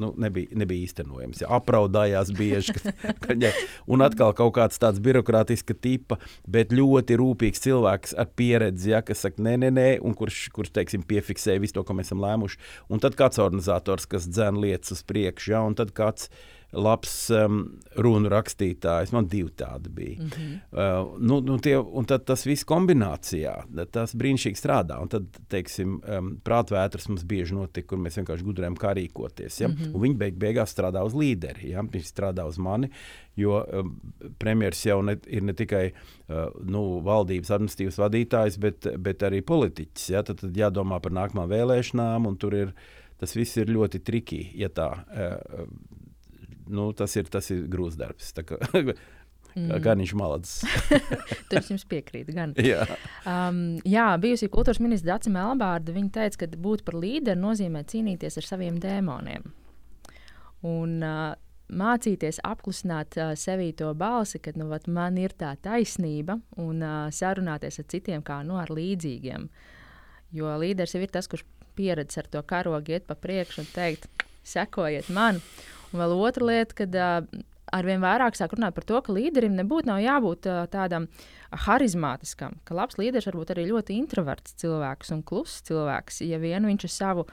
[0.00, 1.42] nu, nebija, nebija īstenojams.
[1.44, 2.74] Ja, apraudājās bieži.
[2.76, 2.94] Ka,
[3.26, 3.52] ka, ja,
[3.90, 6.18] un atkal kaut kāds tāds birokrātisks tipa,
[6.50, 10.74] bet ļoti rūpīgs cilvēks ar pieredzi, ja, kas saka, nē, nē, nē, un kurš, kurš
[10.78, 12.60] teiksim, piefiksē visu to, ko mēs esam lēmuši.
[12.92, 16.30] Un tad kāds organizators, kas dzen lietas uz priekšu, ja, un tad kāds
[16.74, 17.60] labs um,
[17.96, 19.12] runu rakstītājs.
[19.14, 20.22] Man divi tādi bija.
[20.22, 20.54] Mm -hmm.
[20.72, 23.54] uh, nu, nu tie, un tad tas viss kombinācijā,
[23.92, 25.00] tas brīnišķīgi strādā.
[25.02, 29.60] Un tad, teiksim, um, prātvētras mums bieži notika, kur mēs vienkārši gudrojam, kā rīkoties.
[29.60, 29.68] Ja?
[29.68, 29.94] Mm -hmm.
[29.94, 31.70] Un viņi beig beigās strādā uz līderi.
[31.70, 31.82] Ja?
[31.82, 32.90] Viņi strādā uz mani,
[33.36, 34.00] jo um,
[34.38, 40.10] premjeras jau ne, ir ne tikai uh, nu, valdības administratīvas vadītājs, bet, bet arī politiķis.
[40.10, 40.22] Ja?
[40.22, 42.74] Tad, tad jādomā par nākamām vēlēšanām, un tur ir
[43.16, 45.66] tas viss ir ļoti triki, ja tā uh,
[46.68, 48.32] nu, tas ir, tas ir grūts darbs.
[49.54, 49.70] Mm.
[49.84, 50.64] Gan viņš malacis.
[51.48, 52.34] Tur es jums piekrītu.
[52.34, 52.56] Gan.
[52.72, 52.88] Jā,
[53.22, 58.48] um, jā bijusī kultūras ministra Dācis Melbārda teica, ka būt par līderi nozīmē cīnīties ar
[58.48, 59.46] saviem dēmoniem.
[60.66, 61.36] Un, uh,
[61.70, 67.12] mācīties apklusināt uh, sevī to balsi, ka nu, vat, man ir tā taisnība, un uh,
[67.14, 69.48] sarunāties ar citiem kā nu, ar līdzīgiem.
[70.34, 71.46] Jo līderis jau ir tas, kurš
[71.78, 74.08] pieredzējis ar to karogu iet pa priekšu un teikt,
[74.46, 75.40] sekojiet man.
[75.94, 76.96] Un vēl otra lieta, kad
[77.74, 81.06] arvien vairāk sāk runāt par to, ka līderim nebūtu jābūt tādam
[81.64, 86.66] harizmātiskam, ka labs līderis var būt arī ļoti introverts cilvēks un kluss cilvēks, ja vien
[86.66, 87.26] viņš ar savu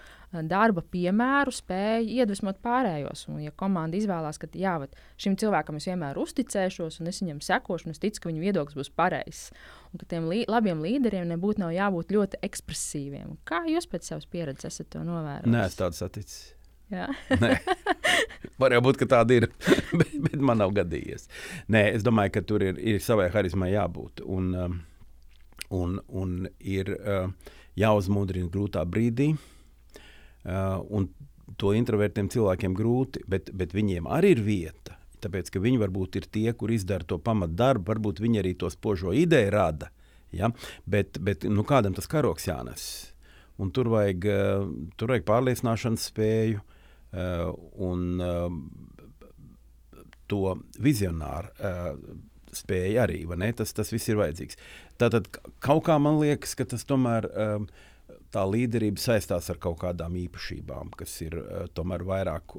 [0.47, 3.25] darba piemēru spēja iedvesmot pārējos.
[3.33, 4.77] Un, ja komanda izvēlās, ka jā,
[5.19, 8.79] šim cilvēkam es vienmēr uzticēšos, un es viņam sekošu, un es ticu, ka viņa viedoklis
[8.79, 9.49] būs pareizs,
[9.91, 13.35] un ka tiem lī labiem līderiem nebūtu jābūt ļoti ekspresīviem.
[13.49, 15.51] Kā jūs pēc savas pieredzes esat to novērojis?
[15.51, 16.41] Nē, es tādu saticis.
[18.61, 19.47] Var jau būt, ka tāda ir,
[19.99, 21.27] bet, bet man nav gadījies.
[21.71, 24.23] Nē, es domāju, ka tur ir, ir savai harizmai jābūt.
[24.27, 24.77] Un, um,
[25.77, 27.29] un, un ir uh,
[27.79, 29.31] jāuzmundrina grūtā brīdī.
[30.41, 31.09] Uh, un
[31.61, 34.97] to introvertiem cilvēkiem grūti, bet, bet viņiem arī ir vieta.
[35.21, 39.13] Tāpēc, ka viņi varbūt ir tie, kur izdara to pamatdarbu, varbūt viņi arī to spožo
[39.13, 39.91] ideju rada.
[40.33, 40.49] Ja?
[40.89, 42.85] Bet, bet nu, kādam tas karoks jānes?
[43.61, 46.70] Un tur vajag, uh, tur vajag pārliecināšanas spēju, Uh,
[47.11, 48.49] un uh,
[50.31, 51.95] to vizionāru uh,
[52.55, 53.21] spēju arī.
[53.57, 54.59] Tas, tas viss ir vajadzīgs.
[54.99, 55.27] Tātad
[55.63, 57.29] kaut kā man liekas, ka tas tomēr.
[58.31, 61.35] Tā līderība saistās ar kaut kādām īpašībām, kas ir
[61.75, 62.55] tomēr vairāk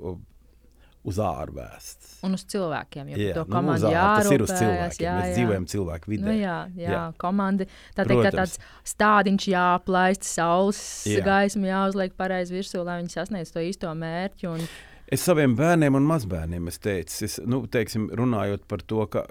[1.09, 2.13] uz ārvēsts.
[2.27, 3.11] Un uz cilvēkiem.
[3.13, 4.29] Ja jā, to komandu nu, jārūpējas.
[4.29, 5.05] Tas ir uz cilvēkiem.
[5.07, 5.35] Jā, Mēs jā.
[5.39, 6.27] dzīvojam cilvēku vidē.
[6.29, 7.03] Nu, jā, jā, jā.
[7.23, 7.67] komandi.
[7.97, 8.55] Tā teikt, ka tāds
[8.93, 11.25] stādiņš jāplaist, saules jā.
[11.27, 14.51] gaismu jāuzliek pareizi virsū, lai viņi sasniegtu to īsto mērķi.
[14.53, 14.65] Un...
[15.13, 19.27] Es saviem bērniem un mazbērniem es teicu, es, nu, teiksim, runājot par to, ka,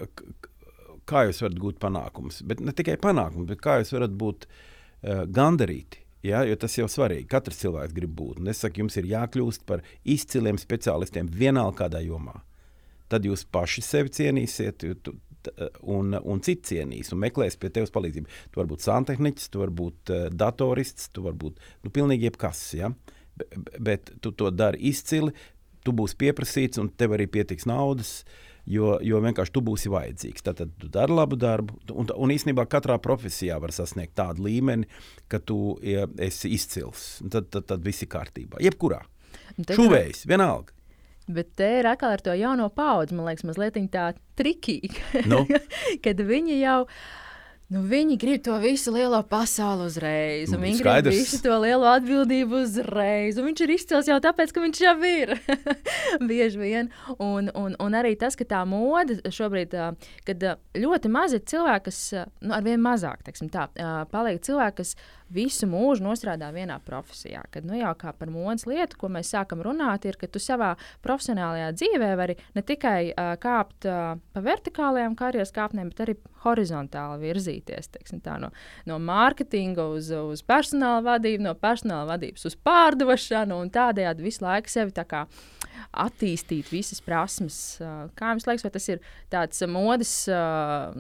[1.08, 2.44] kā jūs varat gūt panākumus.
[2.48, 6.86] Bet ne tikai panākumus, bet kā jūs varat būt uh, gandarīti Ja, jo tas jau
[6.86, 7.28] ir svarīgi.
[7.30, 8.42] Katrs cilvēks grib būt.
[8.42, 12.44] Un es saku, jums ir jākļūst par izciliem specialistiem vienalga kādā jomā.
[13.12, 15.16] Tad jūs paši sevi cienīsiet, tu,
[15.90, 18.30] un, un citi cienīs un meklēs pie tevis palīdzību.
[18.54, 22.62] Tu vari būt santehniķis, tu vari būt uh, datorists, tu vari būt nu, pilnīgi jebkas.
[22.78, 22.94] Ja?
[23.42, 23.58] Bet,
[23.90, 25.34] bet tu to dari izcili,
[25.82, 28.22] tu būsi pieprasīts un tev arī pietiks naudas.
[28.22, 30.46] Uh, jo, jo vienkārši tu būsi vajadzīgs.
[30.46, 34.90] Tad, tu dari labu darbu, un, un īstenībā katrā profesijā var sasniegt tādu līmeni,
[35.32, 37.22] ka tu ja, esi izcils.
[37.24, 38.62] Tad, tad, tad viss ir kārtībā.
[38.64, 39.02] Jebkurā.
[39.72, 40.76] Šuvējs, vienalga.
[41.32, 45.04] Bet te ir atkal ar to jauno paudzi, man liekas, mazliet tā trikīgi.
[45.32, 45.46] Nu?
[46.04, 47.21] kad viņi jau ir
[47.72, 51.06] Nu, viņi grib to visu lielo pasauli uzreiz, un nu, viņi skaidrs.
[51.08, 53.40] grib visu to lielo atbildību uzreiz.
[53.40, 55.32] Viņš ir izcils jau tāpēc, ka viņš jau ir.
[56.30, 56.90] Bieži vien.
[57.16, 59.78] Un, un, un arī tas, ka tā mode šobrīd,
[60.28, 60.44] kad
[60.84, 62.02] ļoti maz ir cilvēki, kas,
[62.44, 63.24] nu, ar vien mazāk,
[63.56, 63.70] tā,
[64.12, 64.94] paliek cilvēki, kas
[65.32, 67.44] visu mūžu nostrādā vienā profesijā.
[67.54, 70.74] Kad nu, jau kā par modes lietu, ko mēs sākam runāt, ir, ka tu savā
[71.06, 77.22] profesionālajā dzīvē vari ne tikai uh, kāpt uh, pa vertikālajām karjeras kāpnēm, bet arī horizontāli
[77.22, 78.50] virzīties tā, no,
[78.90, 84.72] no mārketinga uz, uz personāla vadību, no personāla vadības uz pārdošanu un tādējādi visu laiku
[84.72, 85.26] sevi tā kā
[85.92, 87.58] attīstīt visas prasmes.
[88.18, 90.92] Kā jums liekas, vai tas ir tāds modes uh,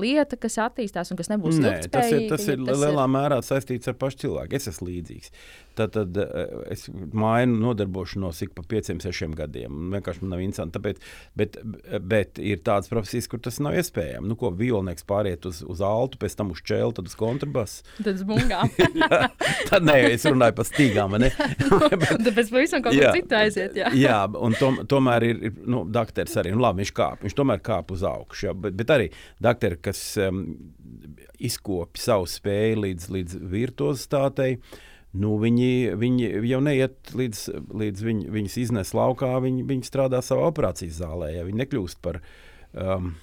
[0.00, 3.12] lieta, kas attīstās un kas nebūs Nē, tas ir, tas ir tas lielā ir...
[3.12, 4.56] mērā saistīts ar pašu cilvēku.
[4.58, 5.30] Es esmu līdzīgs.
[5.78, 9.92] tad, tad eh, es mainu nodarbošanos ik pa pieciem, sešiem gadiem.
[9.94, 10.76] Vienkārši man nav interesanti.
[10.76, 11.00] Tāpēc,
[11.38, 11.58] bet,
[12.12, 14.28] bet ir tādas profesijas, kur tas nav iespējams.
[14.28, 17.86] Nu, ko violnieks pāriet uz, uz altu, pēc tam uz čēlu, tad uz kontrabasu.
[18.00, 18.72] Tad uz bungām.
[19.70, 21.16] tad nē, es runāju par stīgām.
[21.20, 23.78] tad pēc pavisam kaut kur citu aiziet.
[23.78, 27.38] Jā, jā un tom, tomēr ir, ir nu, dakteris arī, nu labi, viņš kāp, viņš
[27.38, 28.50] tomēr kāp uz augšu.
[28.50, 29.10] Jā, bet, bet arī
[29.42, 30.44] dakteri, kas um,
[31.48, 34.54] izkopja savu spēju līdz, līdz virtuozitātei.
[35.20, 37.42] Nu, viņi, viņi jau neiet līdz,
[37.82, 41.32] līdz viņ, viņas iznes laukā, viņi, viņi strādā savā operācijas zālē.
[41.34, 42.20] Ja viņi nekļūst par
[42.78, 43.14] um,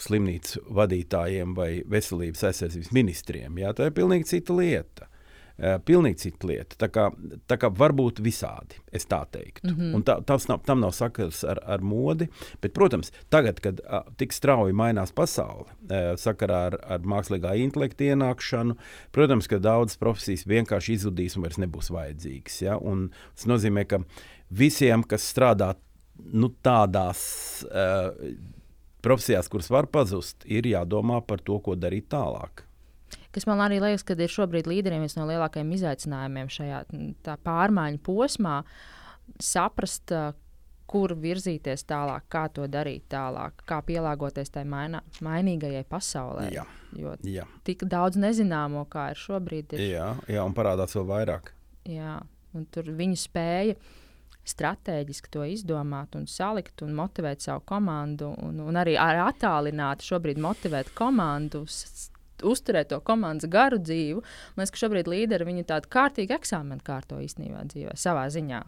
[0.00, 3.60] slimnīcu vadītājiem vai veselības aizsardzības ministriem.
[3.60, 5.11] Jā, tā ir pilnīgi cita lieta.
[5.62, 6.74] Uh, pilnīgi cita lieta.
[6.74, 7.04] Tā kā,
[7.46, 9.68] tā kā var būt visādi, es tā teiktu.
[9.68, 9.94] Mm -hmm.
[9.94, 12.26] Un tā, tas nav, tam nav sakars ar, ar modi.
[12.60, 18.04] Bet, protams, tagad, kad uh, tik strauji mainās pasaule, uh, sakarā ar, ar mākslīgā intelekta
[18.04, 18.74] ienākšanu,
[19.12, 22.62] protams, ka daudzas profesijas vienkārši izzudīs un vairs nebūs vajadzīgas.
[22.62, 22.76] Ja?
[22.78, 24.02] Un tas nozīmē, ka
[24.50, 25.74] visiem, kas strādā
[26.32, 28.10] nu, tādās uh,
[29.00, 32.66] profesijās, kuras var pazust, ir jādomā par to, ko darīt tālāk
[33.32, 36.84] kas man arī liekas, ka ir šobrīd līderiem viens no lielākajiem izaicinājumiem šajā
[37.46, 38.60] pārmaiņu posmā,
[39.42, 40.12] saprast,
[40.92, 46.50] kur virzīties tālāk, kā to darīt tālāk, kā pielāgoties tai mainā, mainīgajai pasaulē.
[46.52, 46.66] Jā.
[46.98, 47.46] Jo jā.
[47.64, 49.72] tik daudz nezināmo, kā ir šobrīd.
[49.78, 49.86] Ir.
[49.94, 51.52] Jā, jā, un parādās vēl vairāk.
[51.88, 52.18] Jā,
[52.52, 53.78] un tur viņu spēja
[54.52, 60.40] stratēģiski to izdomāt un salikt un motivēt savu komandu, un, un arī ar attālināti šobrīd
[60.42, 61.62] motivēt komandu
[62.46, 64.22] uzturēt to komandas garu dzīvi.
[64.56, 68.64] Man liekas, ka šobrīd līderi viņu tādu kārtīgu eksāmenu kārto īstenībā dzīvē, savā ziņā.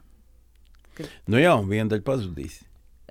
[0.95, 1.11] Kad...
[1.31, 2.63] Nu jā, un viena daļa pazudīs.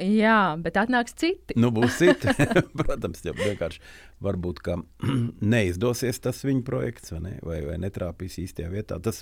[0.02, 1.54] Jā, bet atnāks citi.
[1.60, 2.34] nu, būs citi.
[2.80, 3.82] Protams, jau vienkārši
[4.26, 4.64] varbūt
[5.54, 7.34] neizdosies tas viņa projekts vai, ne?
[7.46, 8.98] vai, vai netrāpīs īstajā vietā.
[9.04, 9.22] Tas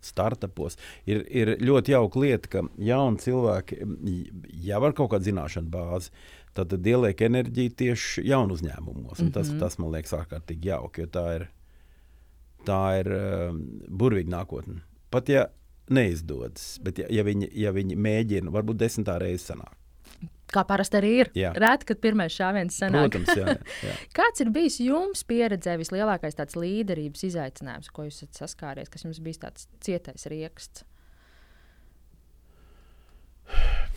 [0.00, 3.80] startupos ir, ir ļoti jauka lieta, ka jauni cilvēki
[4.66, 6.12] jau ar kaut kādu zināšanu bāzi
[6.56, 9.18] tad ieliek enerģiju tieši jaunu uzņēmumos.
[9.18, 9.32] Mm -hmm.
[9.32, 9.58] tas, mhm.
[9.58, 11.48] tas man liekas ārkārtīgi jauki, jo tā ir,
[12.66, 14.80] tā ir um, burvīga nākotne.
[15.10, 15.46] Pat ja
[15.90, 19.74] neizdodas, bet ja, ja, viņi, ja viņi mēģina, varbūt desmitā reize sanāk.
[20.50, 21.30] Kā parasti arī ir.
[21.62, 23.12] Reti, kad pirmais šāviens sanāk.
[23.14, 23.54] Protams, jā,
[23.86, 23.94] jā.
[24.16, 29.22] Kāds ir bijis jums pieredzē vislielākais tāds līderības izaicinājums, ko jūs esat saskāries, kas jums
[29.22, 30.84] bijis tāds cietais rieksts?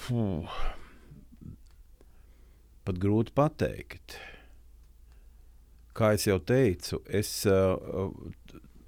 [0.06, 0.62] Puh
[2.84, 4.18] pat grūti pateikt.
[5.94, 8.10] Kā jau teicu, es uh,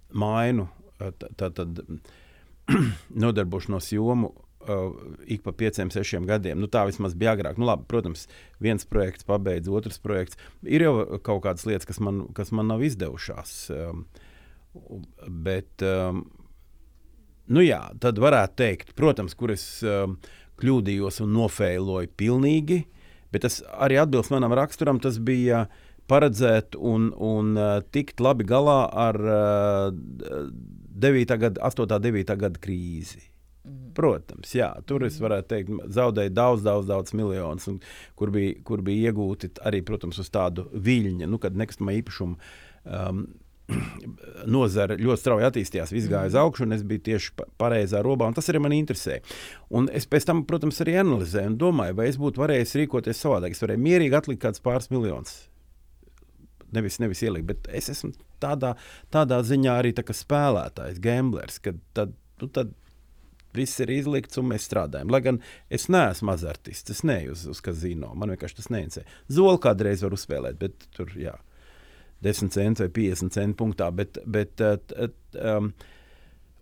[0.10, 1.84] mainu uh, tātad
[3.24, 4.34] nodarbošanos jomu
[4.70, 4.94] uh,
[5.32, 6.60] ik pa pieciem, sešiem gadiem.
[6.62, 7.60] Nu, tā vismaz bija agrāk.
[7.62, 8.26] Nu, labi, protams,
[8.64, 10.40] viens projekts pabeidz, otrs projekts.
[10.64, 13.54] Ir jau kaut kādas lietas, kas man, kas man nav izdevušās.
[13.76, 14.08] Um,
[15.46, 16.26] bet, um,
[17.48, 20.20] nu jā, tad varētu teikt, protams, kur es um,
[20.62, 22.84] kļūdījos un nofēloju pilnīgi
[23.36, 25.02] bet tas arī atbilst manam raksturam.
[25.04, 25.66] Tas bija
[26.10, 30.50] paredzēt un, un uh, tikt labi galā ar uh,
[30.96, 31.40] 9.
[31.42, 31.84] gada, 8.
[31.84, 32.38] un 9.
[32.40, 33.26] gada krīzi.
[33.96, 35.24] Protams, jā, tur es mhm.
[35.24, 37.70] varētu teikt, zaudēju daudz, daudz, daudz miljonus,
[38.20, 42.36] kur bija, kur bija iegūti arī, protams, uz tādu viļņu, nu, kad nekustamā īpašuma
[42.84, 43.24] um,
[44.56, 46.44] nozara ļoti strauji attīstījās, viss gāja uz mhm.
[46.44, 49.22] augšu, un es biju tieši pareizā robā, un tas arī man interesē.
[49.74, 53.56] Un es pēc tam, protams, arī analizēju un domāju, vai es būtu varējis rīkoties savādāk.
[53.56, 55.38] Es varēju mierīgi atlikt kādus pāris miljonus.
[56.76, 58.12] Nevis, nevis ielikt, bet es esmu
[58.44, 58.76] tādā,
[59.14, 62.74] tādā ziņā arī tā spēlētājs, gamblers, kad tad, nu, tad
[63.58, 65.12] viss ir izlikts un mēs strādājam.
[65.14, 65.42] Lai gan
[65.74, 69.06] es neesmu azartists, es neju uz, uz kazino, man vienkārši tas neinteresē.
[69.32, 71.36] Zolu kādreiz var uzspēlēt, bet tur jā.
[72.26, 75.68] 10 centi vai 50 centi punktā, bet, bet um,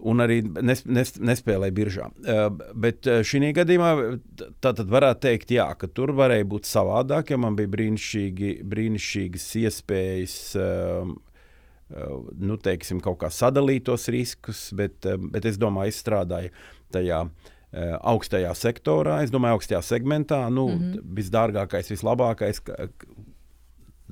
[0.03, 2.08] un arī nes, nes, nespēlēja biržā.
[2.25, 3.91] Uh, bet uh, šī gadījumā
[4.63, 9.47] tā tad varētu teikt, jā, ka tur varēja būt savādāk, ja man bija brīnišķīgi, brīnišķīgas
[9.62, 10.39] iespējas.
[10.60, 11.29] Um, uh,
[12.39, 16.53] nu, teiksim, kaut kā sadalīt tos riskus, bet, uh, bet es domāju, es strādāju
[16.93, 20.43] tajā uh, augstajā sektorā, es domāju, augstajā segmentā.
[20.49, 21.15] Nu, mm -hmm.
[21.19, 22.62] Visdārgākais, vislabākais,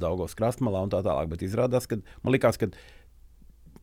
[0.01, 1.27] Daugos krastmalā un tā tālāk.
[1.27, 2.67] Bet izrādās, ka man likās, ka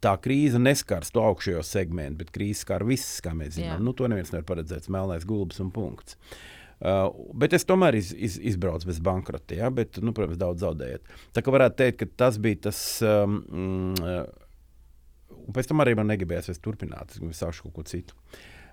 [0.01, 3.79] tā krīze neskars to augšējo segmentu, bet krīze skar visas, kā mēs zinām.
[3.79, 3.85] Jā.
[3.85, 4.89] Nu, to neviens nevar paredzēt.
[4.89, 6.17] Melnais gulbis un punkts.
[6.17, 9.57] Uh, bet es tomēr iz, iz, izbraucu bez bankrota.
[9.59, 9.71] Ja?
[9.75, 11.09] Bet, nu, protams, daudz zaudējot.
[11.35, 12.83] Tā kā varētu teikt, ka tas bija tas.
[13.03, 13.41] Um,
[13.99, 14.23] uh,
[15.39, 17.17] un pēc tam arī man negribējās vairs turpināt.
[17.19, 18.19] Es sākt kaut ko citu.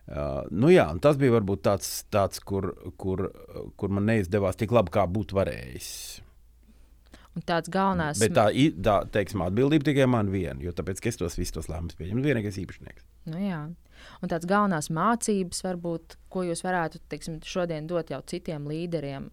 [0.06, 3.26] Uh, nu jā, tas bija varbūt tāds, tāds kur, kur,
[3.74, 5.90] kur man neizdevās tik labi, kā būtu varējis.
[7.36, 8.22] Un tāds galvenais.
[8.22, 8.46] Bet tā,
[8.86, 12.24] tā teiksim, atbildība tikai man viena, jo tāpēc, es tos visus tos lēmumus pieņemu.
[12.24, 13.08] Vienīgais īpašnieks.
[13.34, 13.64] Nu, jā.
[14.22, 19.30] Un tāds galvenās mācības, varbūt, ko jūs varētu teiksim, šodien dot jau citiem līderiem,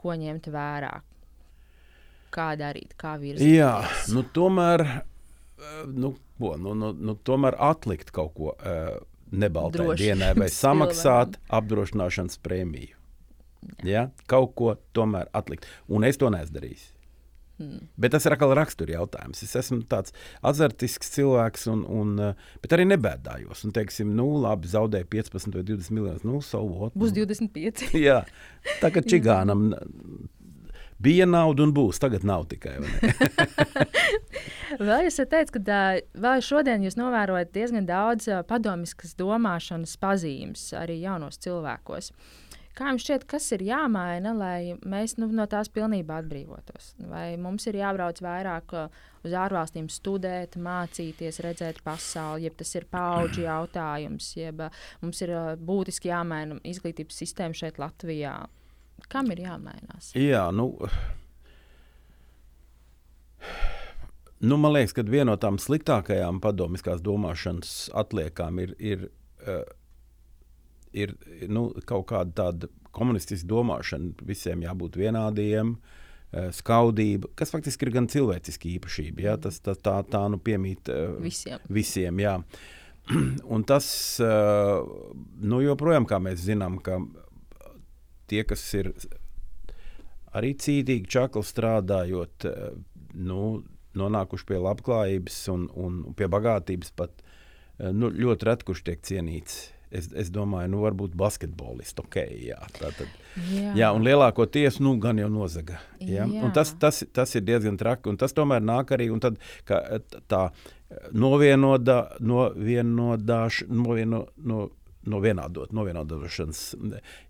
[0.00, 0.92] ko ņemt vērā,
[2.34, 3.56] kā darīt, kā virzīt.
[3.58, 3.74] Jā,
[4.14, 8.96] nu, tomēr, eh, nu, ko, nu, nu, nu, tomēr atlikt kaut ko uh,
[9.30, 12.96] nebaltai dienai vai samaksāt apdrošināšanas prēmiju.
[13.84, 14.08] Ja?
[14.30, 15.68] Kaut ko tomēr atlikt.
[15.88, 16.56] Un es to neesmu
[17.60, 17.86] Hmm.
[18.00, 19.42] Bet tas ir atkal rakstura jautājums.
[19.44, 20.14] Es esmu tāds
[20.46, 23.66] azartisks cilvēks, un, un, eh, bet arī nebēdājos.
[23.66, 26.24] Un, teiksim, nu, labi, zaudēju 15 vai 20 miljonus.
[26.24, 27.04] Nu, savu otru.
[27.04, 27.90] Būs 25.
[28.08, 28.22] Jā,
[28.80, 29.68] tā kā čigānam
[31.04, 32.00] bija nauda un būs.
[32.00, 32.78] Tagad nav tikai.
[34.80, 35.78] Vēl jūs teicāt, ka
[36.14, 42.12] vēl šodien jūs novērojat diezgan daudz ā, padomiskas domāšanas pazīmes arī jaunos cilvēkos.
[42.78, 46.92] Kā jums šķiet, kas ir jāmaina, lai mēs nu, no tās pilnībā atbrīvotos?
[47.10, 48.84] Vai mums ir jābrauc vairāk ā,
[49.26, 54.70] uz ārvalstīm, studēt, mācīties, redzēt pasauli, jeb tas ir paudžu jautājums, jeb ā,
[55.02, 58.36] mums ir ā, būtiski jāmaina izglītības sistēma šeit Latvijā?
[59.10, 60.12] Kam ir jāmainās?
[60.18, 60.72] Jā, nu.
[64.40, 69.02] Nu, man liekas, ka viena no tām sliktākajām padomiskās domāšanas atliekām ir, ir,
[69.44, 69.66] uh,
[70.92, 71.14] ir
[71.48, 74.12] nu, kaut kāda tāda komunistiska domāšana.
[74.26, 79.26] Visiem jābūt vienādiem, uh, skaudība, kas faktiski ir gan cilvēciska īpašība.
[79.28, 79.38] Ja?
[79.40, 81.62] Tas, tas, tā, tā nu piemīt uh, Visiem.
[81.70, 82.36] visiem jā.
[83.54, 83.86] Un tas
[84.22, 84.84] uh,
[85.40, 87.00] nu, joprojām, kā mēs zinām, ka
[88.30, 88.92] tie, kas ir
[90.36, 92.70] arī cītīgi, čakli strādājot, eh,
[93.18, 93.62] nu,
[93.98, 99.60] nonākuši pie labklājības un, un pie bagātības, pat eh, nu, ļoti reti kurš tiek cienīts.
[99.90, 101.98] Es, es domāju, nu, varbūt basketbolists.
[102.04, 103.14] Okay, jā, tā tad,
[103.50, 103.72] Jā.
[103.74, 105.80] jā, un lielākoties nu, gan jau nozaga.
[105.98, 106.28] Ja?
[106.30, 106.44] Jā.
[106.46, 108.10] Un Tas, tas, tas ir diezgan traki.
[108.12, 109.80] un Tas tomēr nāk arī tad, ka,
[110.30, 110.44] tā
[111.10, 114.68] novienodā, novienodāš, novieno, no,
[115.10, 116.62] novienādot, novienodošanas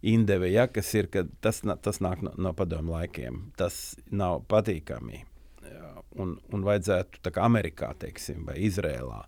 [0.03, 3.46] indeve, ja, kas ir, ka tas, tas nāk no, no padomu laikiem.
[3.57, 5.25] Tas nav patīkami.
[5.64, 9.20] Jā, Un, un vajadzētu, tā kā Amerikā, teiksim, vai Izrēlā,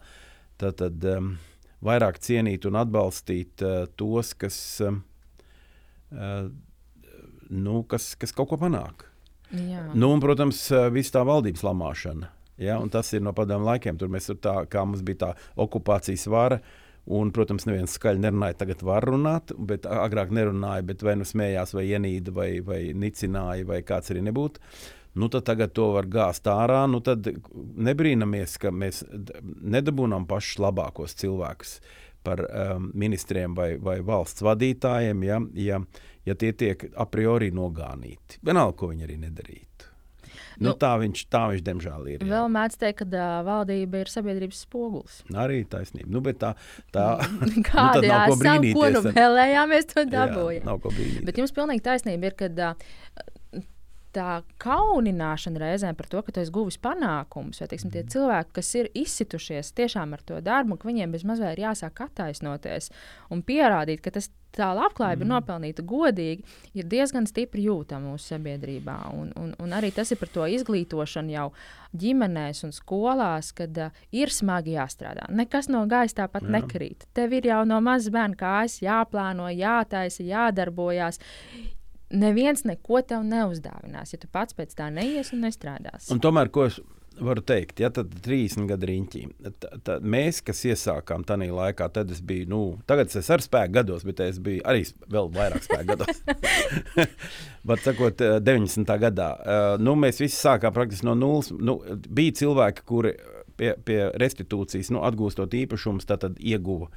[0.59, 1.29] tad, tad um,
[1.85, 6.47] vairāk cienīt un atbalstīt uh, tos, kas, uh,
[7.51, 9.09] nu, kas, kas kaut ko panāk.
[9.53, 9.88] Jā.
[9.92, 10.64] Nu, un, protams,
[10.95, 12.31] viss tā valdības lamāšana.
[12.62, 13.99] Ja, tas ir no padomu laikiem.
[14.01, 16.61] Tur mēs tur tā, kā mums bija tā okupācijas vara.
[17.03, 21.73] Un, protams, neviens skaļi nerunāja, tagad var runāt, bet agrāk nerunāja, bet vai nu smējās,
[21.75, 24.62] vai ienīda, vai, vai nicināja, vai kāds arī nebūtu.
[25.14, 26.85] Nu, tad tagad to var gāzt ārā.
[26.88, 29.03] Nu, tad nebrīnamies, ka mēs
[29.44, 31.77] nedabūnām pašus labākos cilvēkus
[32.22, 35.81] par um, ministriem vai, vai valsts vadītājiem, ja, ja,
[36.29, 38.38] ja tie tiek a priori nogānīti.
[38.46, 39.90] Vienalga, ko viņi arī nedarītu.
[40.61, 42.22] Nu, Nu, tā, viņš, tā viņš, diemžēl, ir.
[42.22, 42.29] jā.
[42.31, 45.20] Vēl mēdz teikt, ka uh, valdība ir sabiedrības spogulis.
[45.42, 46.09] Arī taisnība.
[46.12, 46.53] Nu, tā,
[46.94, 47.07] tā
[47.68, 50.66] Kāda nav ko esam, ko nu brīnīties, vēlējāmies, to jā, dabūjām.
[50.68, 51.27] nav ko brīnīties.
[51.29, 52.72] Bet jums pilnīgi taisnība ir, ka ā,
[54.12, 57.92] tā kaunināšana reizēm par to, ka tu esi guvis panākumus, vai teiksim, Mhm.
[57.92, 62.01] tie cilvēki, kas ir izsitušies tiešām ar to darbu, ka viņiem bez mazliet ir jāsāk
[62.07, 62.90] attaisnoties
[63.31, 65.29] un pierādīt, ka tas tā labklājība Mhm.
[65.29, 65.33] mm.
[65.33, 66.44] ir nopelnīta godīgi,
[66.75, 69.14] ir diezgan stipri jūtama mūsu sabiedrībā.
[69.14, 71.53] Un, un, un arī tas ir par to izglītošanu jau
[71.96, 75.25] ģimenēs un skolās, kad uh, ir smagi jāstrādā.
[75.31, 76.51] Nekas no gaisa tāpat Jā.
[76.61, 77.07] nekrīt.
[77.14, 81.18] Tev ir jau no mazas bērna kājas jāplāno, jātaisa, jādarbojās.
[82.12, 86.11] Neviens neko tev neuzdāvinās, ja tu pats pēc tā neies un nestrādās.
[86.12, 86.81] Un tomēr, ko es
[87.20, 89.22] varu teikt, ja tad 30 gadu riņķī.
[89.61, 93.72] T- t- Mēs, kas iesākām tajā laikā, tad es biju, nu, tagad es esmu spēku
[93.77, 96.22] gados, bet es biju arī vēl vairāk spēku gados.
[97.68, 98.96] Var sakot, eh, 90.
[99.07, 99.29] gadā.
[99.40, 101.53] Eh, Nu, mēs visi sākām praktiski no nulles.
[101.53, 103.14] Nu, bija cilvēki, kuri
[103.57, 106.88] pie, pie restitūcijas, nu, atgūstot īpašumus, tad tad ieguva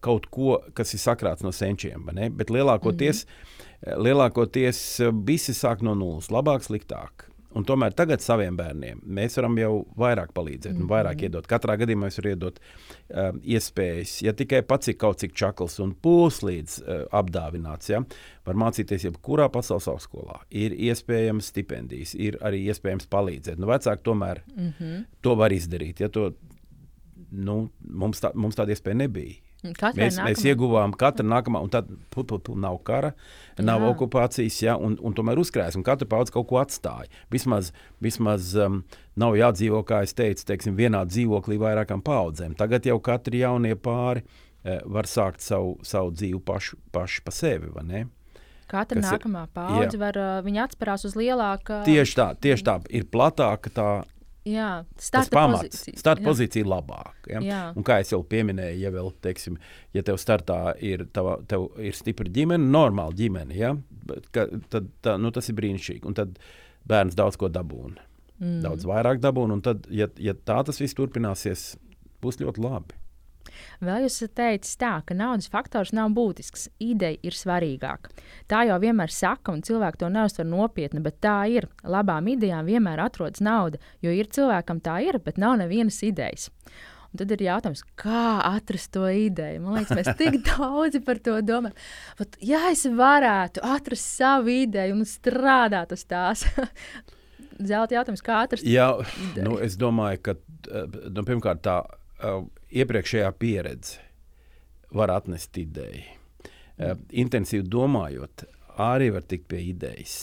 [0.00, 2.04] kaut ko, kas ir sakrāts no senčiem.
[2.38, 3.55] Bet lielākoties, mm -hmm.
[3.84, 7.30] Lielākoties eh, visi sāk no nulles, labāk, sliktāk.
[7.56, 10.90] Un tomēr tagad saviem bērniem mēs varam jau vairāk palīdzēt, mm -hmm.
[10.90, 11.46] vairāk iedot.
[11.48, 15.94] Katrā gadījumā mēs varam iedot um, iespējas, ja tikai pats ir kaut cik čakls un
[15.94, 18.02] puslīdz uh, apdāvināts, ja,
[18.44, 20.42] var mācīties jebkurā pasaules augstskolā.
[20.50, 23.56] Ir iespējams stipendijas, ir arī iespējams palīdzēt.
[23.56, 25.04] Nu, vecāki tomēr mm -hmm.
[25.22, 26.00] to var izdarīt.
[26.00, 26.32] Ja to,
[27.30, 29.45] nu, mums, tā, mums tāda iespēja nebija.
[29.74, 33.12] Katrai Mēs, mēs nākamai- ieguvām katru nākamā, un tad pu, pu, pu, nav kara,
[33.58, 33.90] nav Jā.
[33.94, 37.08] okupācijas, ja, un, un tomēr uzkrājas, un katra paudze kaut ko atstāja.
[37.30, 38.82] Vismaz, vismaz um,
[39.16, 42.54] nav jādzīvo, kā es teicu, teiksim, vienā dzīvoklī vairākām paudzēm.
[42.56, 44.22] Tagad jau katri jaunie pāri
[44.64, 47.70] eh, var sākt savu, savu dzīvi pašu, paši pa sevi.
[47.74, 48.06] vai ne?
[48.66, 51.84] Katra nākamā paudze var uh, viņa atspērās uz lielāku.
[51.86, 53.90] Tieši tā, tieši tā ir platāka tā.
[54.46, 54.70] Jā,
[55.02, 55.98] starta pamats, pozīcija.
[55.98, 56.26] starta Jā.
[56.28, 57.30] pozīcija ir labāka.
[57.32, 57.40] Ja?
[57.42, 57.62] Jā.
[57.74, 59.56] Un kā jau pieminēju, ja vēl, teiksim,
[59.96, 63.72] ja tev startā ir, tava, tev ir stipra ģimene, normāla ģimene, ja?
[64.06, 66.06] Bet ka, tad tā, nu, tas ir brīnišķīgi.
[66.06, 66.38] Un tad
[66.86, 68.04] bērns daudz ko dabūna.
[68.38, 68.60] Mm.
[68.62, 69.58] Daudz vairāk dabūna.
[69.58, 71.72] Un tad, ja, ja tā tas viss turpināsies,
[72.22, 73.00] būs ļoti labi.
[73.84, 78.12] Vēl jūs teicis tā, ka naudas faktors nav būtisks, ideja ir svarīgāka.
[78.50, 81.68] Tā jau vienmēr saka, un cilvēki to neuztver nopietni, bet tā ir.
[81.86, 86.50] Labām idejām vienmēr atrodas nauda, jo ir cilvēkam tā ir, bet nav nevienas idejas.
[87.16, 89.62] Un tad ir jautājums, kā atrast to ideju.
[89.64, 91.76] Man liekas, mēs tik daudz par to domājam.
[92.18, 96.44] Pat, ja es varētu atrast savu ideju un strādāt uz tās,
[97.70, 98.90] zelta jautājums, kā atrast Jā,
[99.30, 99.46] ideju?
[99.48, 104.02] nu, es domāju, ka eh, nu, pirmkārt tā uh, iepriekšējā pieredze
[104.94, 106.02] var atnest ideju.
[106.76, 108.44] Uh, intensīvi domājot,
[108.82, 110.16] arī var tikt pie idejas.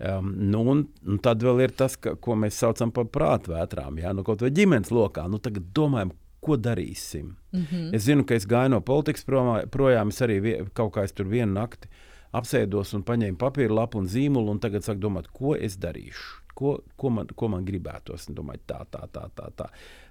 [0.00, 3.98] Um, nu, un, un tad vēl ir tas, ka, ko mēs saucam par prātvētrām.
[4.00, 4.14] Ja?
[4.16, 7.34] Nu, kaut vai ģimenes lokā, nu, tagad domājam, ko darīsim.
[7.52, 7.94] Mm -hmm.
[7.94, 11.12] Es zinu, ka es gāju no politikas projām, projām es arī vie, kaut kā es
[11.12, 11.88] tur vienu nakti
[12.32, 16.78] apsēdos un paņēmu papīra lapu un zīmolu, un tagad sāku domāt, ko es darīšu, ko,
[16.96, 18.28] ko, man, ko man gribētos.
[18.28, 19.50] Un domāju, tā, tā, tā, tā.
[19.56, 19.68] tā.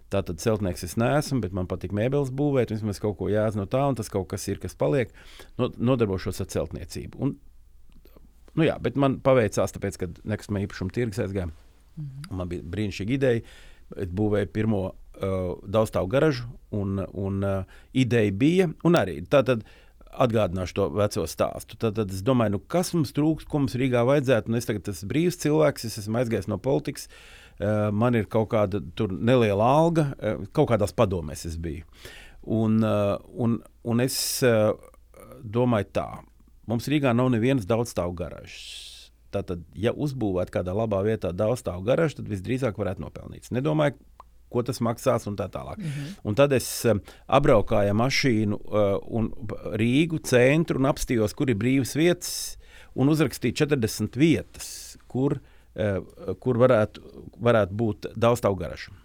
[0.10, 2.74] Tā tad celtnieks es neesmu, bet man patīk mēbeles būvēt.
[2.74, 5.12] Vismaz kaut ko jāsaka no tā, un tas kaut kas ir, kas paliek.
[5.62, 7.20] No, nodarbošos ar celtniecību.
[7.22, 7.36] Un,
[8.58, 11.52] nu jā, bet man paveicās, tāpēc, ka nekustamā īpašuma tirgus aizgāja.
[11.52, 12.38] Mm -hmm.
[12.38, 13.42] Man bija brīnišķīga ideja.
[13.98, 19.64] Es būvēju pirmo uh, daudzstāvu garažu, un, un uh, ideja bija, un arī tātad
[20.12, 21.78] atgādināšu to veco stāstu.
[21.78, 24.50] Tad, tad es domāju, nu, kas mums trūkst, ko mums Rīgā vajadzētu.
[24.50, 27.08] Nu, es tagad esmu brīvs cilvēks, es esmu aizgājis no politikas.
[27.08, 27.39] Uh,
[27.92, 28.82] man ir kaut kāda
[29.12, 31.84] neliela alga, uh, kaut kādās padomēs es biju.
[32.48, 34.16] Un, uh, un, un es
[35.44, 36.08] domāju, tā,
[36.70, 38.62] mums Rīgā nav nevienas daudzstāvu garažas.
[39.30, 43.52] Tātad, ja uzbūvētu kādā labā vietā daudzstāvu garažu, tad visdrīzāk varētu nopelnīt.
[43.54, 44.00] Nedomāju,
[44.50, 45.78] ko tas maksās un tā tālāk.
[45.78, 46.14] Mm -hmm.
[46.24, 49.32] Un tad es um, apbraukāju mašīnu uh, un
[49.82, 52.58] Rīgu centru un apstījos, kur ir brīvas vietas,
[52.96, 55.40] un uzrakstīju 40 vietas, kur,
[56.44, 57.04] kur varētu,
[57.40, 58.96] varētu būt daudzstāvu garažu.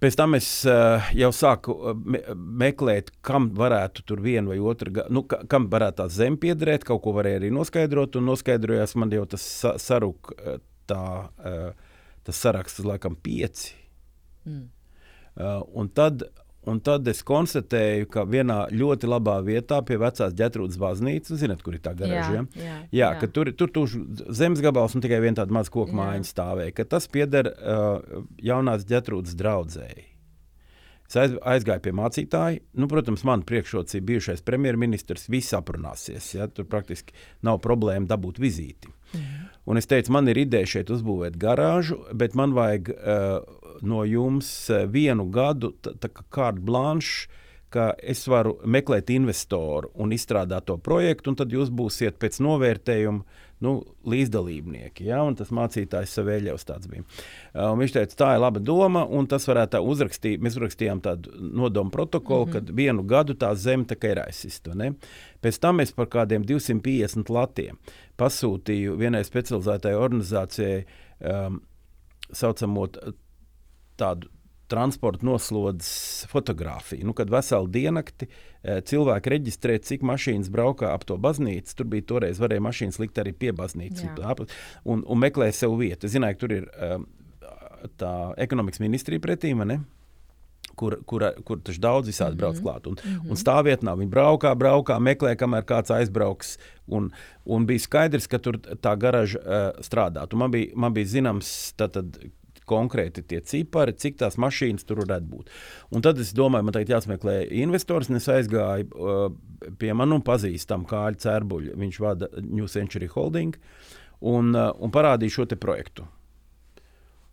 [0.00, 5.26] Pēc tam es uh, jau sāku me meklēt, kam varētu tur viena vai otra, nu,
[5.28, 6.86] ka, kam varētu tā zeme piederēt.
[6.88, 10.32] Kaut ko varēja arī noskaidrot, un noskaidrojās man jau tas sa saruk,
[10.88, 11.02] tā,
[12.24, 13.74] tas saraksts, laikam, pieci.
[14.48, 14.70] Mm.
[15.76, 16.24] Un tad,
[16.68, 21.78] un tad es konstatēju, ka vienā ļoti labā vietā pie vecās ģetrūdas baznīcas, zināt, kur
[21.78, 23.10] ir tā garaža, Jā, jā, jā, jā.
[23.22, 23.88] ka tur, tur tur
[24.28, 28.86] zemes gabals un tikai viena tāda maza koku mājiņa stāvēja, ka tas pieder uh, jaunās
[28.88, 30.10] ģetrūdas draudzēji.
[31.10, 32.60] Es aiz, aizgāju pie mācītāja.
[32.78, 35.26] Nu, protams, man priekšrocība bijušais premjerministrs.
[35.32, 36.28] Viss aprunāsies.
[36.36, 36.46] Ja?
[36.46, 38.92] Tur praktiski nav problēma dabūt vizīti.
[39.10, 39.48] Mm.
[39.66, 44.48] Un es teicu, man ir ideja šeit uzbūvēt garāžu, bet man vajag uh, no jums
[44.70, 47.38] uh, vienu gadu, tā, tā kā kārta blanša,
[47.70, 53.46] ka es varu meklēt investoru un izstrādāt to projektu, un tad jūs būsiet pēc novērtējuma
[53.60, 53.74] nu,
[54.08, 55.04] līdzdalībnieki.
[55.06, 55.20] Ja?
[55.26, 57.04] Un tas mācītājs Savēļevs tāds bija.
[57.52, 60.42] Uh, viņš teica, tā ir laba doma, un tas varētu tā uzrakstīt.
[60.42, 62.70] Mēs uzrakstījām tādu nodomu protokolu, mm -hmm.
[62.70, 64.74] kad vienu gadu tā zeme tā ir aizsista.
[65.42, 67.78] Pēc tam es par kādiem 250 latiem
[68.18, 70.84] pasūtīju vienai specializētai organizācijai
[71.20, 71.60] um,
[72.32, 73.12] saucamo t-
[74.00, 74.30] tādu
[74.70, 77.06] transporta noslodzes fotografiju.
[77.06, 81.74] Nu, kad veselu diennakti eh, cilvēki reģistrē, cik mašīnas braukā ap to baznīcu.
[81.80, 84.46] Tur bija toreiz, varēja mašīnas likt arī pie baznīcas un,
[84.84, 86.06] un, un meklēja sev vietu.
[86.06, 87.08] Es zināju, ka tur ir um,
[87.98, 88.12] tā
[88.46, 89.56] ekonomikas ministrija pretī.
[89.66, 89.80] ne?
[90.78, 92.64] Kur, kur, kur taču daudz visādi brauc Mhm.
[92.64, 92.86] klāt.
[92.86, 93.30] Un, mm -hmm.
[93.30, 96.58] un stāvvietnā viņi braukā, braukā, meklē, kamēr kāds aizbrauks.
[96.86, 97.10] Un,
[97.44, 100.32] un bija skaidrs, ka tur tā garaža uh, strādā.
[100.32, 102.30] Un Man bija, man bija zināms, tātad,
[102.70, 105.50] konkrēti tie cipari, cik tās mašīnas tur varētu būt.
[105.94, 109.26] Un tad es domāju, man tagad jāsmeklē investors, un es aizgāju uh,
[109.80, 111.76] pie man un pazīstam Kāļa Cērbuļa.
[111.80, 113.58] Viņš vada New Century Holding
[114.20, 116.06] un, uh, un parādīja šo projektu.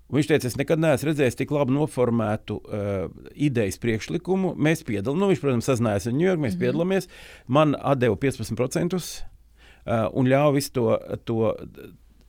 [0.07, 4.53] Viņš teica, es nekad neesmu redzējis tik labi noformētu uh, idejas priekšlikumu.
[4.55, 6.63] Mēs piedalāmies, nu, viņš, protams, sazinājās ar Ņujorku, mēs mm -hmm.
[6.63, 7.09] piedalāmies.
[7.47, 10.85] Man atdeva 15% uh, un ļāva visu to,
[11.27, 11.51] to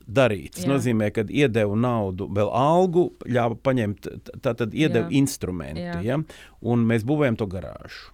[0.09, 0.55] darīt.
[0.57, 0.73] Tas Jā.
[0.73, 5.17] nozīmē, ka iedeva naudu, vēl algu, ļāva paņemt, t- tā tad iedeva Jā.
[5.21, 5.85] instrumenti.
[5.85, 5.99] Jā.
[6.03, 6.21] Ja?
[6.61, 8.09] Un mēs būvējam to garāžu.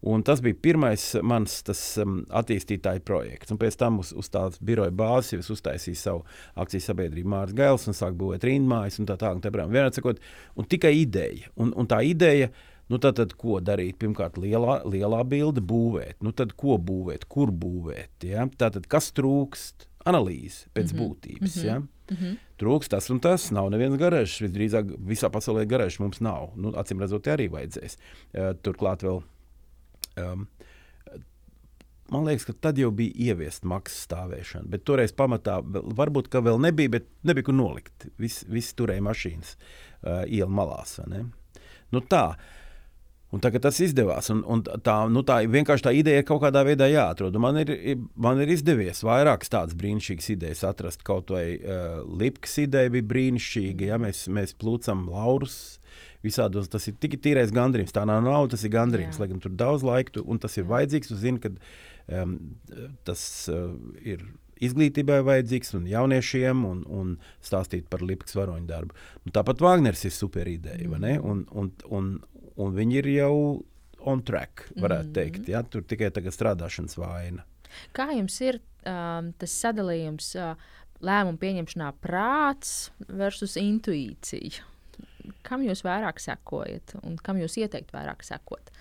[0.00, 3.52] Un tas bija pirmais mans tas, um, attīstītāja projekts.
[3.52, 6.22] Un pēc tam uz, uz tādas biroja bāzes es uztaisīju savu
[6.56, 9.42] akciju sabiedrību Mārcis Gails un sāku būvēt rindmājas un tā tālāk.
[9.44, 10.22] Tā, tā, Vienmēr sakot,
[10.56, 11.52] un tikai ideja.
[11.60, 12.48] Un, un tā ideja
[12.90, 14.00] Nu, tad, tad, ko darīt?
[14.02, 16.16] Pirmkārt, lielā, lielā bilde būvēt.
[16.26, 18.26] Nu, tad, ko būvēt, kur būvēt?
[18.26, 18.48] Ja?
[18.58, 19.86] Tātad, kas trūkst?
[20.08, 21.08] Analīze pēc mm -hmm.
[21.08, 21.56] būtības.
[21.56, 21.66] Mm -hmm.
[21.66, 21.78] ja?
[21.78, 22.36] mm -hmm.
[22.58, 23.50] Trūkst tas un tas.
[23.50, 24.40] Nav nevienas garāžas.
[24.40, 26.52] Visdrīzāk visā pasaulē garāžas mums nav.
[26.56, 27.96] Nu, acīm redzot, arī vajadzēs.
[28.34, 29.22] Uh, turklāt vēl.
[30.16, 30.48] Um,
[32.10, 34.68] man liekas, ka tad jau bija ieviesta maksas stāvēšana.
[34.68, 35.60] Bet toreiz pamatā
[35.96, 38.06] varbūt vēl nebija, bet nebija kur nolikt.
[38.18, 41.00] Visi vis turēja mašīnas uh, ielu malās.
[41.90, 42.36] Nu, tā.
[43.30, 44.26] Un tagad tas izdevās.
[44.34, 47.36] Un, un tā, nu tā vienkārši tā ideja ir kaut kādā veidā jāatrod.
[47.42, 47.70] Man ir,
[48.18, 51.04] man ir izdevies vairākas tādas brīnišķīgas idejas atrast.
[51.06, 53.92] Kaut vai uh, Lipkas ideja bija brīnišķīga.
[53.92, 54.00] Ja?
[54.02, 55.60] Mēs, mēs plūcam laurus.
[56.26, 57.94] Visādos, tas ir tik tīrais gandrījums.
[57.96, 59.22] Tā nav nauda, tas ir gandrījums.
[59.22, 60.72] Lai gan tur daudz laika, tu, un tas ir Jā.
[60.74, 61.12] vajadzīgs.
[61.12, 61.54] Tu zini, ka
[62.20, 62.34] um,
[63.06, 63.22] tas
[63.54, 63.70] uh,
[64.02, 64.26] ir
[64.60, 67.14] izglītībai vajadzīgs un jauniešiem, un, un
[67.44, 68.98] stāstīt par Lipkas varoņu darbu.
[69.24, 70.90] Nu, tāpat Wagners ir super ideja.
[70.90, 71.24] Mm.
[71.24, 72.10] Un, un, un,
[72.60, 73.34] un viņi ir jau
[74.08, 75.14] on track, varētu mm.
[75.16, 75.48] teikt.
[75.50, 75.62] Ja?
[75.66, 77.44] Tur tikai tagad strādāšanas vaina.
[77.96, 80.54] Kā jums ir um, tas sadalījums uh,
[81.04, 84.66] lēmumu pieņemšanā prāts versus intuīcija?
[85.46, 88.72] Kam jūs vairāk sekojat un kam jūs ieteikt vairāk sekot?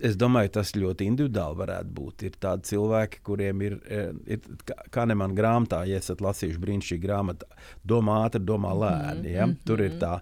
[0.00, 2.24] Es domāju, tas ļoti individuāli varētu būt.
[2.26, 4.00] Ir tādi cilvēki, kuriem ir, e,
[4.34, 7.46] ir kā ne man grāmatā, ja esat lasījuši brīnišķīgu grāmatu,
[7.86, 9.36] domā ātri, domā lēni.
[9.36, 9.46] Ja?
[9.46, 9.56] -hmm.
[9.66, 10.18] Tur ir tā.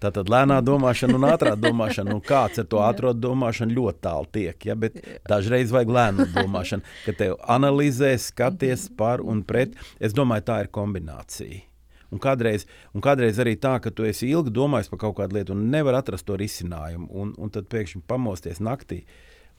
[0.00, 4.26] Tā tad lēnā domāšana un ātrā domāšana, un kāds ar to ātrā domāšanu ļoti tālu
[4.32, 4.66] tiek.
[4.66, 4.74] Ja?
[4.74, 4.96] Bet
[5.28, 9.76] dažreiz vajag lēnu domāšanu, ka tev analizē, skaties par un pret.
[10.00, 11.69] Es domāju, tā ir kombinācija.
[12.10, 15.54] Un kādreiz, un kādreiz arī tā, ka tu esi ilgi domājis par kaut kādu lietu
[15.54, 19.04] un nevar atrast to risinājumu, un, un tad pēkšņi pamosties naktī.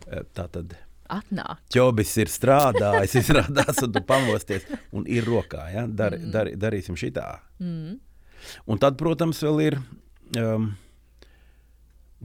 [0.08, 0.76] Eh, tā tad
[1.12, 1.64] atnāk.
[1.72, 5.68] Čobis ir strādājis, izrādās, un tu pamosties, un ir rokā.
[5.74, 5.88] Ja?
[5.88, 6.32] Dar, mm.
[6.34, 7.28] dar, darīsim šitā.
[7.62, 8.00] Mm.
[8.68, 9.78] Un tad, protams, vēl ir
[10.40, 10.72] um,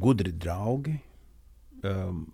[0.00, 0.96] gudri draugi.
[1.86, 2.24] Um,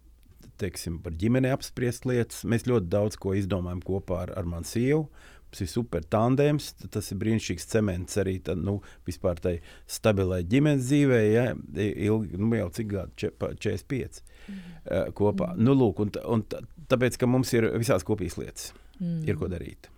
[0.63, 2.45] teiksim, par ģimeni apspriest lietas.
[2.49, 5.07] Mēs ļoti daudz ko izdomājam kopā ar, ar manu sievu.
[5.53, 10.87] Tas ir super tandēms, tas ir brīnišķīgs cements arī tad, nu, vispār tai stabilai ģimenes
[10.87, 11.19] dzīvē.
[11.29, 11.45] Ja,
[11.77, 14.57] ilgi, nu, jau cik gadi, 45 mm.
[14.57, 15.51] uh, kopā.
[15.53, 15.67] Mm.
[15.69, 16.47] Nu, lūk, un, un
[16.89, 19.19] tāpēc, ka mums ir visās kopīgas lietas, mm.
[19.29, 19.91] ir ko darīt.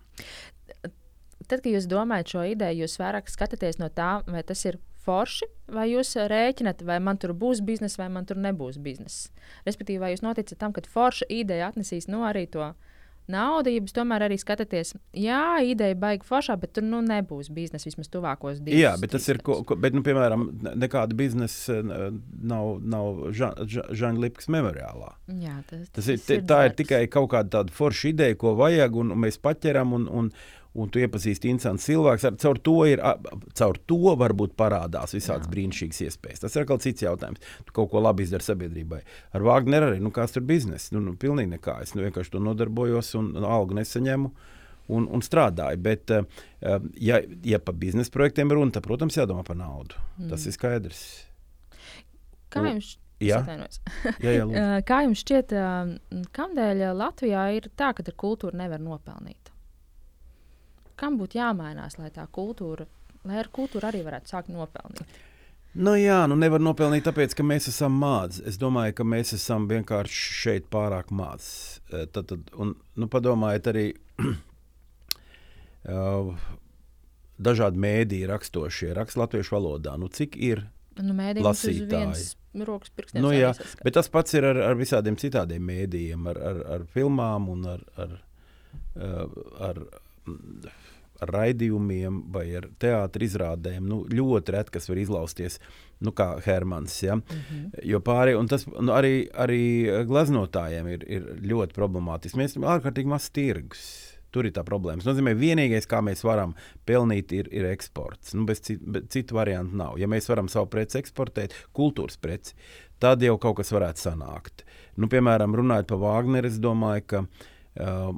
[1.45, 5.47] Tad, kad jūs domājat šo ideju, jūs vairāk skatāties no tā, vai tas ir forši,
[5.75, 9.31] vai jūs rēķināt, vai man tur būs biznesa, vai man tur nebūs biznesa.
[9.69, 12.73] Respektīvi, vai jūs noticat tam, ka forša ideja atnesīs no nu, arī to
[13.31, 18.11] naudu, ja tomēr arī skatāties, jā, ideja baigi foršā, bet tur nu, nebūs biznesa vismaz
[18.12, 18.81] tuvākos divus.
[18.81, 20.47] Jā, bet tas ir, ko, ko, bet, nu, piemēram,
[20.81, 25.14] nekāda biznesa nav, nav Žaņa Lipkas memoriālā.
[25.41, 28.57] Jā, tas, tas, tas ir, ir, tā ir tikai kaut kāda tāda forša ideja, ko
[28.61, 30.31] vajag, un, un mēs paķeram, un, un,
[30.75, 32.27] un tu iepazīsti interesants cilvēks.
[32.29, 33.03] Ar, caur, to ir,
[33.59, 36.43] caur to varbūt parādās visādas brīnišķīgas iespējas.
[36.45, 37.43] Tas ir kāds cits jautājums.
[37.66, 39.03] Tu kaut ko labi izdari sabiedrībai.
[39.37, 40.95] Ar Wagneru arī, nu, kāds tur biznesa?
[40.97, 41.79] Nu, nu, pilnīgi nekā.
[41.87, 44.33] Es nu, vienkārši to nodarbojos un, un algu nesaņemu.
[44.95, 45.81] Un, un strādāju.
[45.81, 46.11] Bet,
[47.01, 49.97] ja, ja par biznesa projektiem runa, tad, protams, jādomā par naudu.
[50.18, 50.29] Mm.
[50.35, 51.07] Tas ir skaidrs.
[52.53, 53.39] Kā jums Jā.
[54.20, 55.55] jā, jā, Kā jums šķiet,
[56.35, 59.44] kādēļ Latvijā ir tā, ka ar kultūru nevar nopelnīt?
[61.01, 62.87] Kam būtu jāmainās, lai tā kultūra,
[63.25, 65.23] lai ar kultūru arī varētu sākt nopelnīt?
[65.75, 68.51] Nu, jā, nu nevar nopelnīt, tāpēc, ka mēs esam mākslinieki.
[68.53, 72.23] Es domāju, ka mēs esam vienkārši šeit pārāk mākslinieki.
[72.23, 73.87] Eh, nu, padomājiet, arī
[75.91, 76.31] uh,
[77.49, 79.97] dažādi mēdīji rakstošie, raksta latviešu valodā.
[79.99, 80.63] Nu, cik ir
[81.03, 82.31] nu, lasītāji?
[82.63, 83.25] Rokas pirkstiem.
[83.25, 83.51] Nu, jā,
[83.83, 87.83] bet tas pats ir ar, ar visādiem citādiem mēdījiem, ar, ar, ar filmām un ar,
[87.99, 88.13] ar,
[88.95, 89.25] eh,
[89.59, 89.83] ar,
[91.22, 93.87] ar raidījumiem vai ar teātris izrādēm.
[93.89, 95.59] Nu, ļoti reti, kas var izlausties,
[96.05, 96.97] nu, kā Hermans.
[97.03, 97.16] Ja?
[97.16, 97.85] Mm -hmm.
[97.91, 101.22] Jo pārējie, tas nu, arī, arī glaznotājiem ir, ir
[101.53, 102.39] ļoti problemātiski.
[102.39, 104.11] Mēs esam ārkārtīgi maz tirgus.
[104.35, 104.99] Tur ir tā problēma.
[104.99, 106.55] Tas nozīmē, ka vienīgais, kā mēs varam
[106.87, 108.35] pelnīt, ir, ir eksports.
[108.35, 109.99] Nu, bez, cit, bez citu variantu nav.
[109.99, 112.55] Ja mēs varam savu preci eksportēt, kultūras preci,
[112.99, 114.64] tad jau kaut kas varētu sanākt.
[114.97, 118.11] Nu, piemēram, runājot par Wagneru, es domāju, ka uh,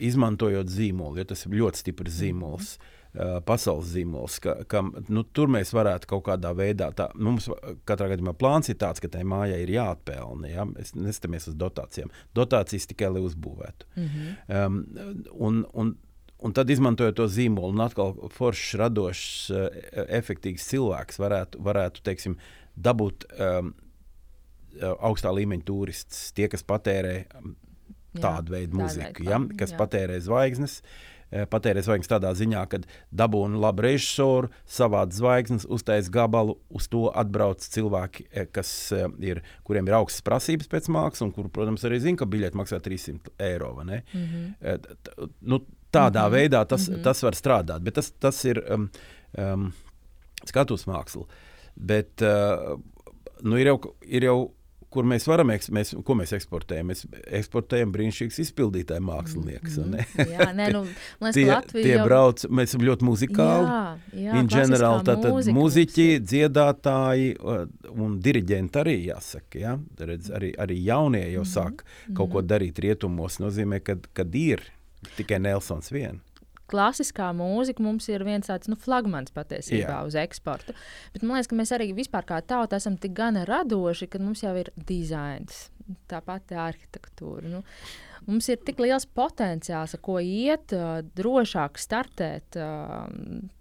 [0.00, 2.20] izmantojot zīmolu, jo tas ir ļoti stiprs mhm.
[2.22, 2.76] zīmols.
[2.76, 2.94] Mm -hmm.
[3.08, 7.46] Uh, pasaules zīmols, ka, ka nu, tur mēs varētu kaut kādā veidā, tā, nu, mums
[7.88, 10.50] katrā gadījumā plāns ir tāds, ka tai mājai ir jāatpelnā.
[10.52, 10.66] Ja?
[10.68, 12.12] Mēs neskatāmies uz dotācijām.
[12.36, 13.88] Dotācijas tikai lai uzbūvētu.
[13.96, 14.66] Mm -hmm.
[14.66, 14.76] um,
[15.48, 15.96] un, un,
[16.38, 19.50] un tad izmantojot to zīmolu, un atkal foršs, radošs,
[20.20, 22.36] efektīvs cilvēks varētu, varētu teiksim,
[22.76, 23.72] dabūt um,
[25.00, 27.24] augstā līmeņa turistus, tie, kas patērē
[28.22, 29.78] tādu veidu mūziku, ja, kas jā.
[29.78, 30.80] patērē zvaigznes.
[30.80, 32.80] uh, patērē zvaigznes tādā ziņā, ka
[33.20, 39.90] dabūna labu režisoru, savāda zvaigznes, uztais gabalu, uz to atbrauc cilvēki, kas, uh, ir, kuriem
[39.90, 43.74] ir augstas prasības pēc mākslas, un kur, protams, arī zina, ka biļete maksā 300 eiro.
[43.78, 44.86] Mm -hmm.
[45.40, 45.60] nu,
[45.92, 46.36] tādā mm -hmm.
[46.36, 47.02] veidā tas, mm -hmm.
[47.02, 48.90] tas var strādāt, bet tas, tas ir um,
[49.38, 49.72] um,
[50.44, 51.26] skatuves māksla.
[51.76, 52.80] Bet, uh,
[53.42, 54.50] nu, ir jau, ir jau
[54.92, 56.90] kur mēs varam, mēs, ko mēs eksportējam?
[56.92, 57.04] Mēs
[57.40, 59.78] eksportējam brīnišķīgus izpildītāju māksliniekus.
[59.82, 60.32] Mm -hmm.
[60.34, 60.82] jā, nē, nu,
[61.20, 62.06] liekas, tie, Latvija tie jau...
[62.06, 63.66] brauc, mēs esam ļoti muzikāli.
[63.68, 67.34] Jā, jā, In general, tātad mūzika muziķi, dziedātāji
[67.94, 69.60] un diriģenti arī jāsaka.
[69.60, 69.76] Ja?
[70.00, 72.16] Redz, arī, arī jaunie jau sāk mm -hmm.
[72.16, 73.38] kaut ko darīt rietumos.
[73.38, 73.96] nozīmē, ka,
[74.50, 74.62] ir
[75.16, 76.27] tikai Nelsons viens
[76.70, 80.02] klasiskā mūzika mums ir viens tāds nu, flagmans patiesībā Jā.
[80.08, 80.76] uz eksportu.
[81.14, 84.44] Bet man liekas, ka mēs arī vispār kā tauta esam tik gana radoši, ka mums
[84.44, 85.68] jau ir dizains,
[86.10, 87.48] tā pati arhitektūra.
[87.50, 87.64] Nu,
[88.28, 90.74] Mums ir tik liels potenciāls, ar ko iet,
[91.16, 92.58] drošāk startēt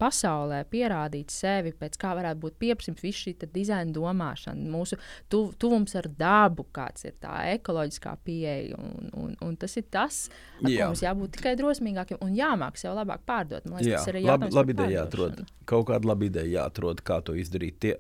[0.01, 4.99] pasaulē, pierādīt sevi, pēc kā varētu būt pieprasījums, visu šī dizaina domāšana, mūsu
[5.31, 8.75] tu, tuvums ar dabu, kāds ir tā ekoloģiskā pieeja.
[8.77, 10.25] Un, un, un tas ir tas,
[10.59, 10.83] ar Jā.
[10.83, 13.63] ko mums jābūt tikai drosmīgākiem un jāmāk sev labāk pārdot.
[13.71, 15.45] Man liekas, Jā, tas ir labi, labi ideja jāatrod.
[15.67, 17.79] Kaut kāda laba ideja jāatrod, kā to izdarīt.
[17.83, 17.95] Tie,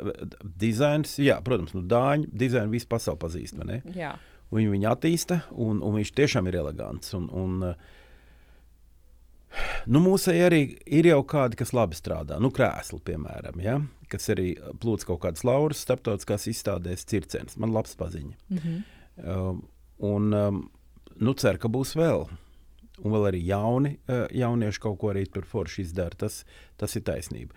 [0.59, 3.63] dizains, jā, protams, nu, dāņu dizainu visu pasauli pazīst.
[3.95, 4.17] Jā.
[4.53, 7.11] Viņu, viņu attīsta, un, un viņš tiešām ir elegants.
[7.17, 7.75] Un, un, eh,
[9.91, 10.61] nu, mūsēji arī
[10.99, 12.39] ir jau kādi, kas labi strādā.
[12.39, 13.81] Nu, krēsli, piemēram, ja?
[14.07, 17.57] kas arī plūc kaut kādas lauras starptautiskās izstādēs, circenis.
[17.59, 18.35] Man labs paziņa.
[18.49, 18.83] Mm -hmm.
[19.17, 19.63] Um,
[19.97, 20.69] un um,
[21.19, 22.27] nu, ceru, ka būs vēl.
[22.97, 26.15] Un vēl arī jauni uh, jaunieši kaut ko arī tur forši izdara.
[26.15, 26.45] Tas,
[26.77, 27.53] tas ir taisnība.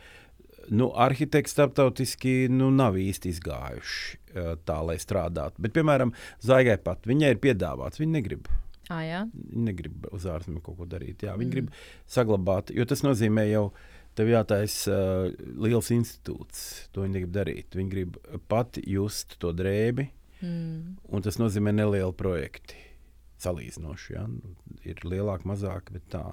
[0.68, 5.62] Nu, arhitekti starptautiski nu, nav īsti izgājuši uh, tā, lai strādātu.
[5.64, 6.12] Bet, piemēram,
[6.44, 8.50] Zaigai pat viņai ir piedāvāts, viņa negrib.
[8.90, 9.24] Ah, jā.
[9.32, 11.24] Viņa negrib uz ārzemēm kaut ko darīt.
[11.26, 11.54] Jā, viņa mm.
[11.56, 11.72] grib
[12.10, 13.70] saglabāt, jo tas nozīmē jau.
[14.18, 16.62] Tev jātaisa uh, liels institūts.
[16.90, 17.76] To viņa negrib darīt.
[17.78, 18.16] Viņa grib
[18.50, 20.08] pati just to drēbi,
[20.40, 20.96] Mm.
[21.12, 22.76] un tas nozīmē nelielu projektu.
[23.40, 24.26] Salīdzinoši, ja?
[24.28, 24.54] Nu,
[24.84, 26.24] ir lielāk, mazāk, bet tā.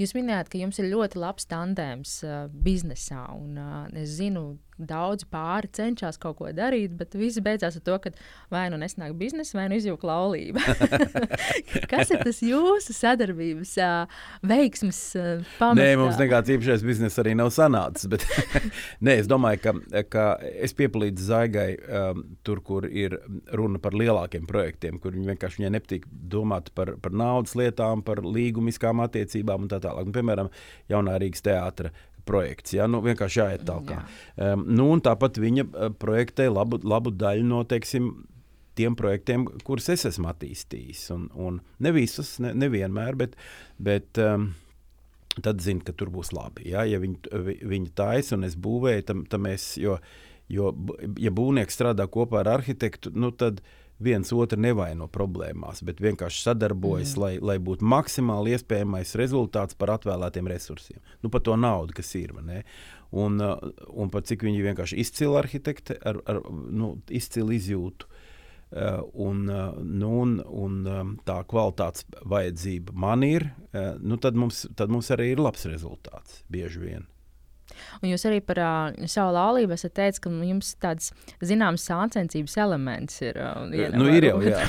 [0.00, 3.22] Jūs minējāt, ka jums ir ļoti labs tandēms uh, biznesā.
[3.36, 7.98] Un, uh, es zinu, daudzi pāri cenšas kaut ko darīt, bet viss beidzās ar to,
[8.02, 8.12] ka
[8.52, 10.62] vai nu nesnāk biznesa, vai nu izjūta laulība.
[11.90, 15.80] Kas ir tas jūsu sadarbības uh, veiksmes uh, pamats?
[15.80, 18.08] Nē, mums nekāds īpašais bizness arī nav sanācis.
[18.10, 18.26] Bet,
[19.06, 23.18] nē, es domāju, ka, ka es piepalīdzu Zaigai um, tur, kur ir
[23.54, 28.24] runa par lielākiem projektiem, kur viņi vienkārši viņai nepatīk domāt par, par naudas lietām, par
[28.26, 30.10] līgumiskām attiecībām un tā tālāk.
[30.10, 30.50] Un, piemēram,
[30.90, 31.94] Jaunā Rīgas teātra
[32.28, 32.74] projekts.
[32.76, 32.86] Ja?
[32.90, 33.92] Nu, vienkārši jāiet tālāk.
[34.36, 38.12] Um, nu, tāpat viņa uh, projektē labu, labu daļu no teiksim,
[38.74, 41.04] tiem projektiem, kurus es esmu attīstījis.
[41.14, 43.36] Un, un ne visus, ne, nevienmēr, bet,
[43.78, 44.48] bet um,
[45.42, 46.68] tad zinu, ka tur būs labi.
[46.72, 49.96] Ja, ja viņi, vi- viņi taisa un es būvēju, tam, tam es, jo,
[50.50, 50.72] jo,
[51.22, 53.62] ja būvnieks strādā kopā ar arhitektu, nu, tad
[54.02, 57.22] viens otru nevaino problēmās, bet vienkārši sadarbojas, mm.
[57.22, 61.00] lai, lai būtu maksimāli iespējamais rezultāts par atvēlētiem resursiem.
[61.22, 62.34] Nu, par to naudu, kas ir.
[63.14, 63.54] Un, uh,
[63.94, 68.10] un par cik viņi vienkārši izcili arhitekti ar, ar nu, izcilu izjūtu.
[68.74, 73.52] Uh, un, uh, nu, un, un um, tā kvalitātes vajadzība man ir,
[74.02, 77.06] nu, tad, mums, tad mums arī ir labs rezultāts bieži vien.
[78.02, 81.10] Un jūs arī par uh, savu laulību esat teicis, ka jums tāds
[81.44, 83.40] zināms sāncensības elements ir.
[83.40, 84.62] Uh, Nu, ir jau, jā.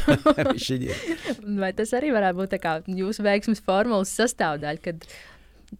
[1.61, 5.07] Vai tas arī varētu būt kā jūsu veiksmes formulas sastāvdaļa, kad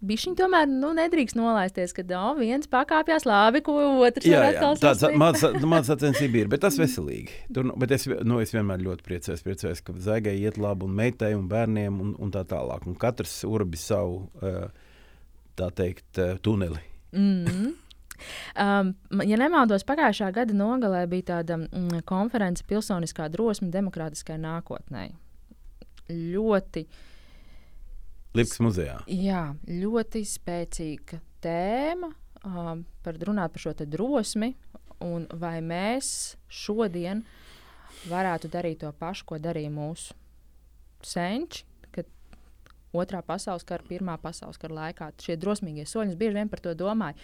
[0.06, 5.04] Bišķiņ tomēr nu, nedrīkst nolaisties, ka oh, viens pakāpjas labi, ko otrs Jā, jā, tāds
[5.16, 7.38] mazs sacensība ir, bet tas veselīgi.
[7.54, 11.32] Tur, bet es, nu, es vienmēr ļoti priecājos, priecājos ka zaigai iet labi un meitai
[11.38, 12.88] un bērniem un, un tā tālāk.
[12.90, 14.26] Un katrs urbi savu,
[15.56, 16.82] tā teikt, tuneli.
[17.16, 17.74] Mm.
[18.56, 18.92] Um,
[19.28, 25.10] ja nemaldos, pagājušā gada nogalē bija tāda mm, konference Pilsoniskā drosme demokrātiskai nākotnē.
[26.10, 26.86] Ļoti,
[28.38, 29.00] Lipkas muzejā.
[29.10, 32.12] jā, ļoti spēcīga tēma
[32.46, 34.54] um, par runāt par šo drosmi,
[35.04, 37.26] un vai mēs šodien
[38.10, 40.16] varētu darīt to pašu, ko darīja mūsu
[41.06, 41.66] senči,
[43.02, 47.20] otrā pasaules kara, pirmā pasaules kara laikā šie drosmīgie soļi, bieži vien par to domāju.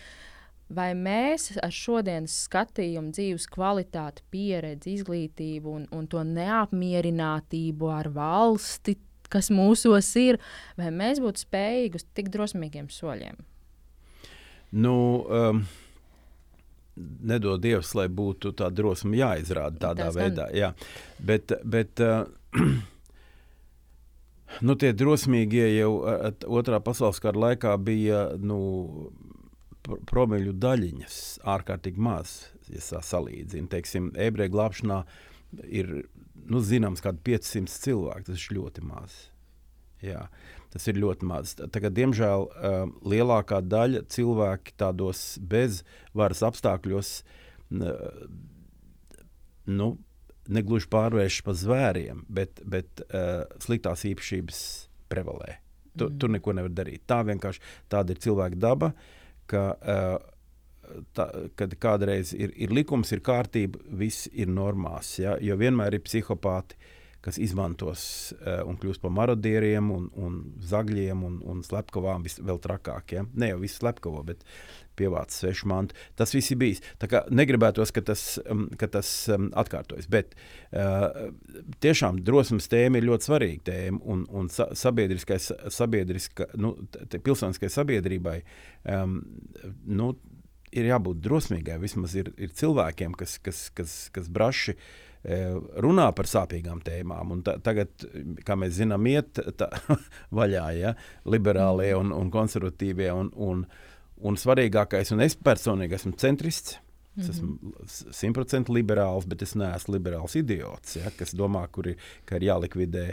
[0.72, 8.96] Vai mēs ar šodienas skatījumu, dzīves kvalitāti, pieredzi, izglītību un, un to neapmierinātību ar valsti,
[9.32, 10.40] kas mūsos ir,
[10.80, 13.40] vai mēs būtu spējīgi uz tik drosmīgiem soļiem?
[14.72, 14.96] Nu,
[15.28, 15.66] um,
[16.96, 20.16] nedod Dievs, lai būtu tā drosme jāizrāda tādā gan.
[20.18, 20.48] veidā.
[20.56, 20.72] Jā.
[21.20, 22.24] Bet, bet uh,
[24.60, 25.92] Nu, tie drosmīgie jau
[26.60, 28.60] otrā pasaules kara laikā bija nu,
[29.86, 31.18] pr- promīļu daļiņas
[31.56, 32.36] ārkārtīgi maz,
[32.70, 33.72] ja sā salīdzina.
[33.72, 35.02] Teiksim, ebreju glābšanā
[35.68, 35.94] ir
[36.52, 38.28] nu, zināms, kādi 500 cilvēki.
[38.30, 39.18] Tas ir ļoti maz.
[40.02, 40.26] Jā,
[40.74, 41.56] tas ir ļoti maz.
[41.62, 47.12] Tagad, diemžēl, uh, lielākā daļa cilvēki tādos bezvaras apstākļos
[49.72, 49.92] nu,
[50.50, 54.62] negluži pārvēršas par zvēriem, bet, bet uh, sliktās īpašības
[55.12, 55.58] prevalē.
[55.92, 56.20] Tu, mm.
[56.20, 57.04] Tur neko nevar darīt.
[57.10, 58.92] Tā vienkārši tāda ir cilvēka daba,
[59.52, 61.28] ka, uh, tā,
[61.60, 65.18] kad kādreiz ir, ir likums, ir kārtība, viss ir normās.
[65.22, 65.38] Ja?
[65.44, 66.80] Jo vienmēr ir psihopāti,
[67.22, 68.04] kas izmantos
[68.40, 70.40] uh, un kļūst par marodieriem, un, un
[70.72, 73.18] zagļiem un, un slepkavām vēl trakāk.
[73.20, 73.28] Ja?
[73.38, 74.48] Ne jau visu slepkavo, bet
[75.02, 75.98] pievāc svešu mantu.
[76.20, 76.82] Tas viss ir bijis.
[77.34, 80.10] Negribētos, ka tas, um, ka tas um, atkārtojas.
[80.12, 81.32] Bet uh,
[81.84, 84.02] tiešām drosmes tēma ir ļoti svarīga tēma.
[84.14, 85.40] Un, un sa sabiedriskai,
[85.74, 86.76] sabiedriska, nu,
[87.18, 88.40] pilsoniskai sabiedrībai
[88.96, 89.22] um,
[89.90, 90.14] nu,
[90.72, 91.80] ir jābūt drosmīgai.
[91.82, 94.78] Vismaz ir, ir cilvēkiem, kas, kas, kas, kas braši
[95.22, 97.36] runā par sāpīgām tēmām.
[97.36, 98.08] Un ta, tagad,
[98.46, 99.70] kā mēs zinām, iet tā,
[100.38, 100.96] vaļā ja,
[101.30, 103.12] liberālie un, un konservatīvie.
[103.14, 103.66] Un, un,
[104.22, 106.78] Un svarīgākais, un es personīgi esmu centrists.
[107.20, 107.74] Es esmu
[108.16, 113.04] simtprocentīgi liberāls, bet es neesmu liberāls idiots, ja, kas domā, kur ir, ka ir jālikvidē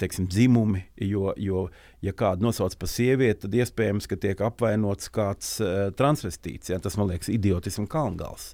[0.00, 0.86] teiksim, dzimumi.
[0.96, 1.66] Jo, jo,
[2.02, 6.72] ja kādu nosauc par sievieti, tad iespējams, ka tiek apvainots kāds uh, transvestīts.
[6.72, 8.52] Ja, tas man liekas idiotisms kalngals.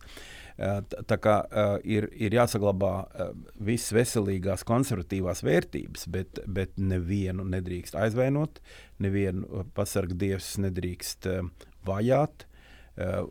[0.59, 3.31] Uh, tā kā uh, ir, ir jāsaglabā uh,
[3.63, 8.59] visas veselīgās, konservatīvās vērtības, bet, bet nevienu nedrīkst aizvainot,
[8.99, 12.47] nevienu pasargdievs nedrīkst uh, vajāt.
[12.99, 13.27] Uh,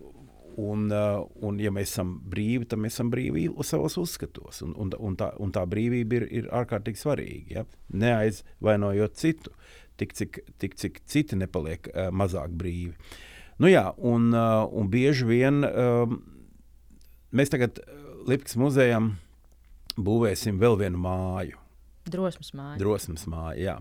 [0.58, 4.64] un, uh, un, ja mēs esam brīvi, tad mēs esam brīvi savos uzskatos.
[4.66, 7.60] Un, un, un, tā, un tā brīvība ir, ir ārkārtīgi svarīga.
[7.60, 7.66] Ja?
[8.06, 9.54] Neaizvainojot citu,
[10.02, 12.96] tik cik, tik cik citi nepaliek uh, mazāk brīvi.
[13.62, 16.10] Nu, jā, un, uh, un bieži vien uh,
[17.34, 17.80] mēs tagad
[18.28, 19.16] Lipkas muzejam
[19.98, 21.62] būvēsim vēl vienu māju.
[22.08, 22.78] Drosmes māja.
[22.80, 23.76] Drosmes māja, jā.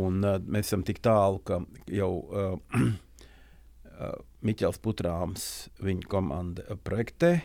[0.00, 1.60] Un uh, mēs esam tik tālu, ka
[1.92, 2.56] jau uh,
[4.46, 5.46] Miķels Putrāms,
[5.82, 7.38] viņa komanda projektē.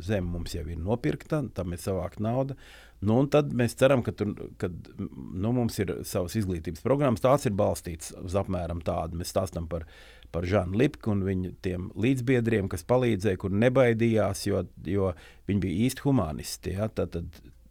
[0.00, 2.56] Zeme mums jau ir nopirkta, tam ir savākta nauda.
[3.04, 7.20] Nu, tad mēs ceram, ka tur, kad, nu, mums ir savas izglītības programmas.
[7.20, 9.20] Tās ir balstītas uz apmēram tādu.
[9.20, 9.84] Mēs stāstām par,
[10.32, 11.52] par Žanu Lipku un viņa
[12.00, 15.12] līdzbiedriem, kas palīdzēja, kur nebaidījās, jo, jo
[15.50, 16.78] viņi bija īsti humanisti.
[16.78, 16.88] Ja?
[16.88, 17.63] Tad, tad Eh,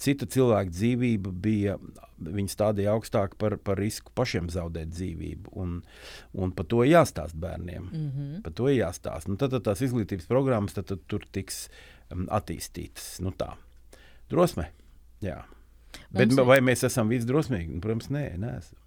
[0.00, 1.76] cita cilvēka dzīvība bija,
[2.24, 5.52] viņi stādīja augstāk par, par risku pašiem zaudēt dzīvību.
[5.60, 5.78] Un,
[6.32, 7.84] un par to jāstāsta bērniem.
[7.84, 8.42] Mm -hmm.
[8.42, 9.28] Par to jāstāsta.
[9.28, 11.68] Nu, tad, tad tās izglītības programmas tad, tad tur tiks
[12.10, 13.20] um, attīstītas.
[13.20, 13.54] Nu, tā.
[14.30, 14.70] Drosme.
[15.20, 15.44] Jā.
[16.10, 16.44] Bet, ir...
[16.44, 17.74] vai mēs esam visdrosmīgi?
[17.74, 18.78] Nu, protams, nē, neesam.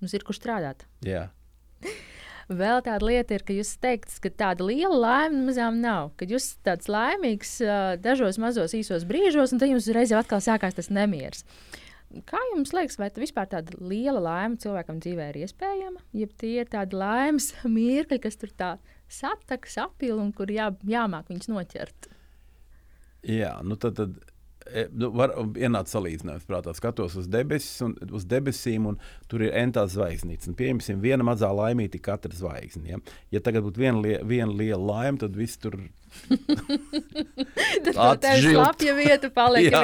[0.00, 0.86] Mums ir kur strādāt.
[1.00, 1.28] Jā.
[2.48, 6.12] Vēl tāda lieta ir, ka jūs teikt, ka tāda liela laime mazām nav.
[6.20, 7.54] Kad jūs esat tāds laimīgs
[8.04, 11.46] dažos mazos īsos brīžos, un tad jums uzreiz jau atkal sākās tas nemieris.
[12.28, 16.02] Kā jums liekas, vai vispār tāda liela laime cilvēkam dzīvē ir iespējama?
[16.14, 18.74] Ja tie ir tādi laimes mirkļi, kas tur tā
[19.10, 22.10] sataka, sapila un kur jā, jāmāk viņus noķert.
[23.24, 24.20] Jā, nu tad, tad
[24.96, 29.00] nu, var ienākt salīdzinājums, prātā skatos uz, debesis un, uz debesīm, un
[29.30, 30.50] tur ir entās zvaigznītes.
[30.58, 32.94] Pieņemsim, viena mazā laimīte katra zvaigzne.
[32.94, 33.02] Ja?
[33.36, 35.78] ja tagad būtu viena, lie, viena liela laime, tad viss tur
[37.84, 39.66] Tad tā slapja vieta paliek.
[39.66, 39.80] jā,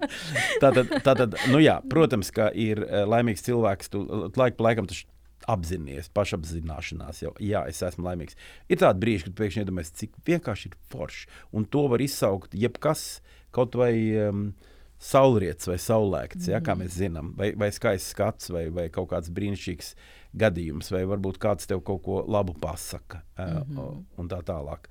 [0.62, 4.02] tātad, tātad, nu jā, protams, ka ir e, laimīgs cilvēks, tu
[4.34, 5.06] laiku pa laikam taču
[5.50, 8.38] apzināties, pašapzināšanās, jau jā, es esmu laimīgs.
[8.72, 11.28] Ir tādi brīži, kad pēkšņi iedomājamies, cik vienkārši ir forši.
[11.54, 13.06] Un to var izsaukt jebkas,
[13.56, 13.92] kaut vai
[14.26, 14.48] um,
[15.02, 16.84] saulrietis vai saulēkts, ja, kā mm.
[16.84, 19.94] mēs zinām, vai, vai skaists skats, vai, vai kaut kāds brīnišķīgs
[20.36, 23.78] gadījums, vai varbūt kāds tev kaut ko labu pasaka, mm -hmm.
[23.80, 24.88] uh, un tā tālāk.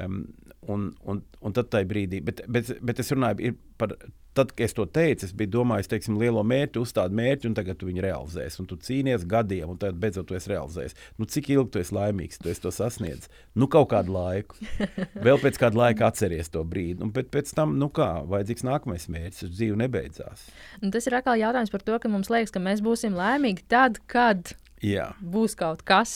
[0.00, 0.24] Um,
[0.68, 3.96] un, un, un tad tajā brīdī, bet, bet, bet es runāju par
[4.36, 7.78] tad, kad es to teicu, es biju domājis, teiksim, lielo mērķi, uzstādu mērķi, un tagad
[7.80, 8.60] tu viņu realizēsi.
[8.62, 10.96] Un tu cīnies gadiem, un tad beidzot tu esi realizējis.
[11.20, 13.30] Nu, cik ilgi tu esi laimīgs, tu esi to sasniedzis?
[13.58, 14.58] Nu, kaut kādu laiku.
[15.26, 17.02] Vēl pēc kāda laika atceries to brīdi.
[17.06, 20.46] Un pēc, pēc tam, nu kā, vajadzīgs nākamais mērķis, tas dzīve nebeidzās.
[20.80, 23.98] Un tas ir atkal jautājums par to, ka mums liekas, ka mēs būsim laimīgi tad,
[24.10, 24.54] kad
[24.84, 25.10] Jā.
[25.20, 26.12] būs kaut kas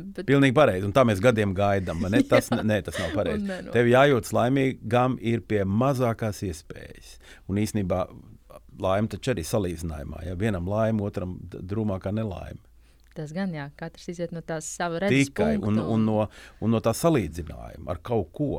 [0.00, 0.26] Bet...
[0.28, 0.86] Pilnīgi pareizi.
[0.88, 2.02] Un tā mēs gadiem gaidām.
[2.12, 2.22] Ne?
[2.30, 3.44] Tas, ne, tas nav pareizi.
[3.46, 3.74] ne, no.
[3.74, 7.16] Tev jājūtas laimīgam ir pie mazākās iespējas.
[7.50, 8.04] Un īsnībā
[8.80, 10.24] laime taču arī salīdzinājumā.
[10.28, 12.60] Ja vienam laime, otram drūmākā nelaime.
[13.16, 15.82] Tas gan jā, katrs iziet no tās sava redzes Tikai, punkta.
[15.82, 16.26] Un, un, no,
[16.62, 18.52] un no tā salīdzinājuma ar kaut ko.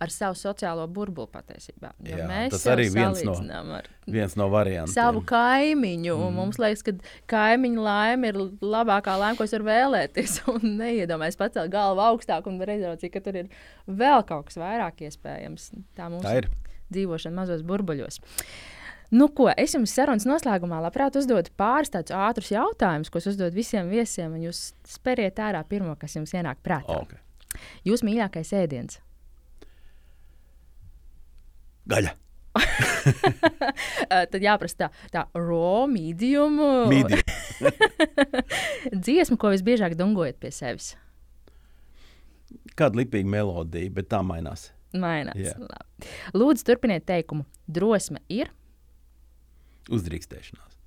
[0.00, 1.92] Ar savu sociālo burbuli patiesībā.
[2.04, 3.36] Jo Jā, mēs tas arī viens no-
[3.78, 4.92] ar Viens no variantiem.
[4.92, 6.16] savu kaimiņu.
[6.16, 6.34] Mm.
[6.36, 6.92] Mums liekas, ka
[7.32, 10.36] kaimiņu laime ir labākā laime, ko es varu vēlēties.
[10.52, 13.48] Un neiedomājos pacelt galvu augstāk un redzēt, ka tur ir
[13.88, 15.70] vēl kaut kas vairāk iespējams.
[15.96, 16.50] Tā mums Tā ir.
[16.92, 18.20] dzīvošana mazos burbuļos.
[19.14, 23.88] Nu, ko, es jums sarunas noslēgumā labprāt uzdodu pāris tādus ātrus jautājumus, ko uzdodu visiem
[23.88, 27.00] viesiem, un jūs spēriet ārā pirmo, kas jums ienāk prātā.
[27.06, 27.20] Okay.
[27.86, 28.98] Jūs mīļākais ēdiens.
[31.90, 32.12] Gaļa.
[32.56, 36.56] Uh, tad jāprasa tā, tā raw, medium.
[36.90, 37.22] Mīdija.
[39.06, 40.94] Dziesma, ko visbiežāk dungojat pie sevis.
[42.76, 44.70] Kāda lipīga melodija, bet tā mainās.
[44.96, 45.52] Mainās.
[45.60, 46.14] Labi.
[46.36, 47.44] Lūdzu, turpiniet teikumu.
[47.68, 48.52] Drosme ir
[49.92, 50.78] Uzdrīkstēšanās.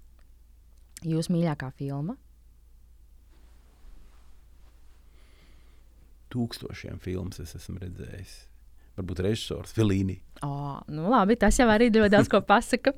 [1.08, 2.18] jūsu mīļākā filma.
[6.30, 8.36] Tūkstošiem filmas es esmu redzējis.
[9.00, 10.18] Varbūt režisors Filīni.
[10.44, 12.96] Oh, nu labi, tas jau arī ļoti daudz ko pasaka.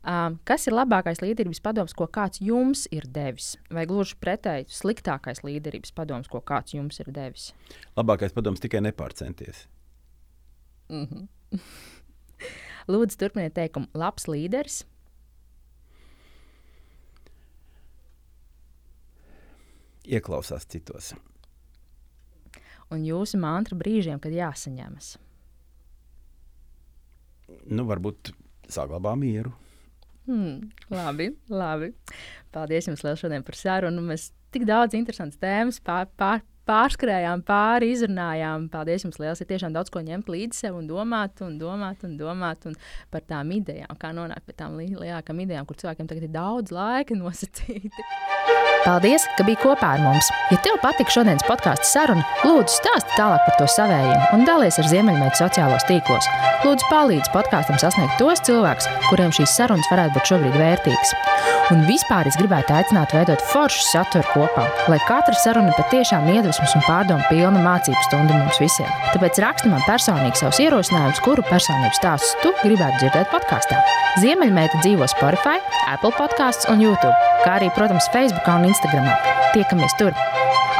[0.00, 3.52] Um, kas ir labākais līderības padoms, ko kāds jums ir devis?
[3.68, 7.50] Vai gluži pretēji sliktākais līderības padoms, ko kāds jums ir devis?
[8.00, 9.66] Labākais padoms tikai nepārcenties.
[12.90, 13.90] Lūdzu, turpiniet teikumu.
[13.94, 14.82] Labs līderis.
[20.10, 21.12] Ieklausās citos.
[22.90, 25.14] Un jūsu mantra brīžiem, kad jāsaņemas.
[27.70, 28.32] Nu, varbūt
[28.70, 29.52] saglabā mieru.
[30.26, 31.90] Hmm, labi, labi.
[32.54, 34.02] Paldies jums liels šodien par sarunu.
[34.06, 38.68] Mēs tik daudz interesantas tēmas pār, pār, pārskrējām, pāri izrunājām.
[38.72, 39.40] Paldies jums liels.
[39.42, 42.76] Ir tiešām daudz ko ņemt līdzi sev un domāt, un domāt, un domāt un
[43.10, 46.74] par tām idejām, kā nonākt pie tām li- lielākām idejām, kur cilvēkiem tagad ir daudz
[46.74, 48.06] laika nosacīti.
[48.80, 50.30] Paldies, ka biji kopā ar mums.
[50.48, 54.88] Ja tev patika šodienas podkāstu saruna, lūdzu stāsti tālāk par to savējiem un dalies ar
[54.88, 56.28] Ziemeļmeitu sociālos tīklos.
[56.64, 61.12] Lūdzu, palīdzi podkāstam sasniegt tos cilvēkus, kuriem šīs sarunas varētu būt šobrīd vērtīgas.
[61.70, 66.26] Un vispār es gribētu aicināt veidot foršu saturu kopā, lai katra saruna patiešām
[66.60, 68.88] iedvesmas un pārdomu pilna mācību stunda mums visiem.
[69.14, 73.80] Tāpēc raksti man personīgi savus ierosinājumus, kuru personību stāstus tu gribētu dzirdēt podkāstā.
[74.20, 79.08] Ziemeļmeita dzīvo Spotify, Apple podkāstos un YouTube, kā arī, protams, Facebook un Instagram.
[79.54, 80.14] Tiekamies tur!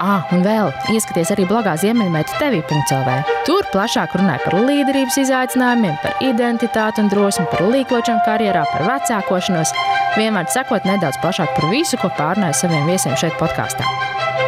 [0.01, 3.17] Ah, un vēl ieskaties arī blogā Ziemeļmeita TV.CLV.
[3.45, 9.75] Tur plašāk runāja par līderības izaicinājumiem, par identitāti un drosmi, par līkločiem karjerā, par vecākošanos.
[10.17, 13.85] Vienmēr sakot nedaudz plašāk par visu, ko pārnāju saviem viesiem šeit podkāstā.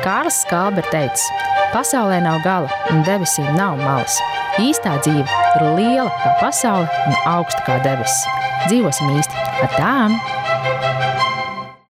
[0.03, 1.22] Kārlis Skalbe ir teicis,
[1.70, 4.16] pasaulē nav gala un debesīm nav malas.
[4.59, 8.26] Īstā dzīve ir liela kā pasaule un augsta kā debesis.
[8.66, 10.91] Dzīvosim īsti ar tām!